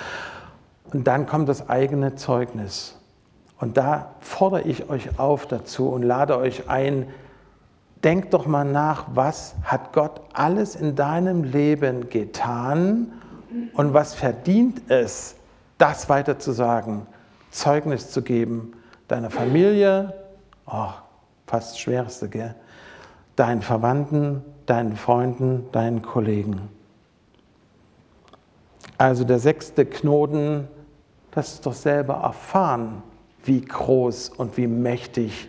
Und 0.92 1.06
dann 1.06 1.26
kommt 1.26 1.48
das 1.48 1.68
eigene 1.68 2.16
Zeugnis. 2.16 2.98
Und 3.60 3.76
da 3.76 4.10
fordere 4.18 4.62
ich 4.62 4.90
euch 4.90 5.20
auf 5.20 5.46
dazu 5.46 5.88
und 5.88 6.02
lade 6.02 6.36
euch 6.36 6.68
ein, 6.68 7.06
denkt 8.02 8.34
doch 8.34 8.46
mal 8.46 8.64
nach, 8.64 9.04
was 9.14 9.54
hat 9.62 9.92
Gott 9.92 10.20
alles 10.32 10.74
in 10.74 10.96
deinem 10.96 11.44
Leben 11.44 12.10
getan 12.10 13.12
und 13.74 13.94
was 13.94 14.14
verdient 14.14 14.82
es, 14.88 15.36
das 15.78 16.08
weiter 16.08 16.40
zu 16.40 16.50
sagen, 16.50 17.06
Zeugnis 17.52 18.10
zu 18.10 18.22
geben, 18.22 18.72
deiner 19.08 19.30
Familie, 19.30 20.12
oh, 20.66 20.90
fast 21.46 21.78
Schwerste, 21.78 22.28
gell? 22.28 22.54
deinen 23.36 23.62
Verwandten, 23.62 24.44
deinen 24.66 24.96
Freunden, 24.96 25.70
deinen 25.72 26.02
Kollegen. 26.02 26.68
Also 28.98 29.24
der 29.24 29.38
sechste 29.38 29.86
Knoten, 29.86 30.68
das 31.30 31.54
ist 31.54 31.66
doch 31.66 31.72
selber 31.72 32.14
erfahren, 32.14 33.02
wie 33.44 33.60
groß 33.60 34.28
und 34.30 34.56
wie 34.56 34.66
mächtig 34.66 35.48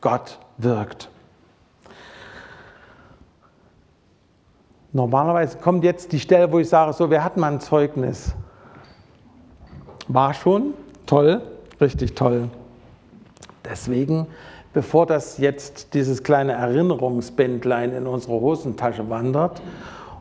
Gott 0.00 0.38
wirkt. 0.56 1.10
Normalerweise 4.92 5.58
kommt 5.58 5.84
jetzt 5.84 6.12
die 6.12 6.20
Stelle, 6.20 6.50
wo 6.50 6.60
ich 6.60 6.68
sage, 6.68 6.92
so, 6.94 7.10
wer 7.10 7.22
hat 7.22 7.36
mal 7.36 7.52
ein 7.52 7.60
Zeugnis? 7.60 8.34
War 10.08 10.32
schon 10.34 10.74
toll, 11.06 11.42
richtig 11.80 12.14
toll. 12.14 12.48
Deswegen, 13.64 14.26
bevor 14.72 15.04
das 15.04 15.38
jetzt 15.38 15.94
dieses 15.94 16.22
kleine 16.22 16.52
Erinnerungsbändlein 16.52 17.92
in 17.92 18.06
unsere 18.06 18.34
Hosentasche 18.40 19.10
wandert 19.10 19.60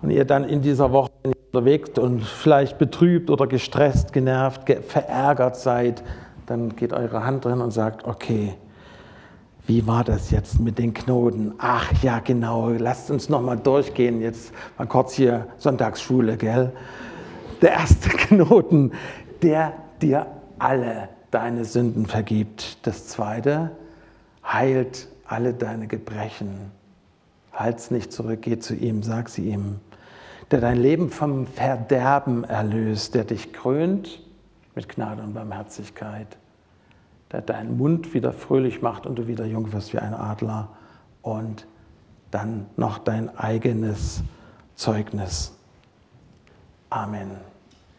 und 0.01 0.09
ihr 0.09 0.25
dann 0.25 0.43
in 0.43 0.61
dieser 0.61 0.91
Woche 0.91 1.11
unterwegs 1.53 1.97
und 1.97 2.21
vielleicht 2.21 2.77
betrübt 2.77 3.29
oder 3.29 3.47
gestresst, 3.47 4.11
genervt, 4.11 4.61
verärgert 4.88 5.55
seid, 5.55 6.03
dann 6.45 6.75
geht 6.75 6.91
eure 6.91 7.23
Hand 7.23 7.45
drin 7.45 7.61
und 7.61 7.71
sagt, 7.71 8.05
okay, 8.05 8.55
wie 9.67 9.85
war 9.85 10.03
das 10.03 10.31
jetzt 10.31 10.59
mit 10.59 10.77
den 10.79 10.93
Knoten? 10.93 11.53
Ach 11.57 11.91
ja, 12.01 12.19
genau, 12.19 12.69
lasst 12.69 13.11
uns 13.11 13.27
noch 13.27 13.41
mal 13.41 13.57
durchgehen. 13.57 14.21
Jetzt 14.21 14.53
mal 14.77 14.88
kurz 14.88 15.13
hier 15.13 15.47
Sonntagsschule, 15.57 16.38
gell? 16.38 16.71
Der 17.61 17.71
erste 17.71 18.09
Knoten, 18.17 18.93
der 19.43 19.73
dir 20.01 20.27
alle 20.59 21.09
deine 21.31 21.65
Sünden 21.65 22.05
vergibt. 22.05 22.85
Das 22.85 23.07
zweite, 23.07 23.71
heilt 24.43 25.07
alle 25.25 25.53
deine 25.53 25.88
Gebrechen. 25.88 26.71
Halt's 27.51 27.91
nicht 27.91 28.11
zurück, 28.11 28.41
geh 28.43 28.59
zu 28.59 28.75
ihm, 28.75 29.03
sag 29.03 29.29
sie 29.29 29.49
ihm. 29.49 29.79
Der 30.51 30.61
dein 30.61 30.77
Leben 30.77 31.09
vom 31.09 31.47
Verderben 31.47 32.43
erlöst, 32.43 33.15
der 33.15 33.25
dich 33.25 33.51
krönt 33.51 34.21
mit 34.75 34.88
Gnade 34.88 35.21
und 35.23 35.33
Barmherzigkeit 35.33 36.38
der 37.31 37.41
deinen 37.41 37.77
Mund 37.77 38.13
wieder 38.13 38.31
fröhlich 38.31 38.81
macht 38.81 39.05
und 39.05 39.17
du 39.17 39.27
wieder 39.27 39.45
jung 39.45 39.71
wirst 39.73 39.93
wie 39.93 39.99
ein 39.99 40.13
Adler 40.13 40.69
und 41.21 41.67
dann 42.31 42.67
noch 42.75 42.97
dein 42.99 43.35
eigenes 43.38 44.23
Zeugnis. 44.75 45.53
Amen. 46.89 47.31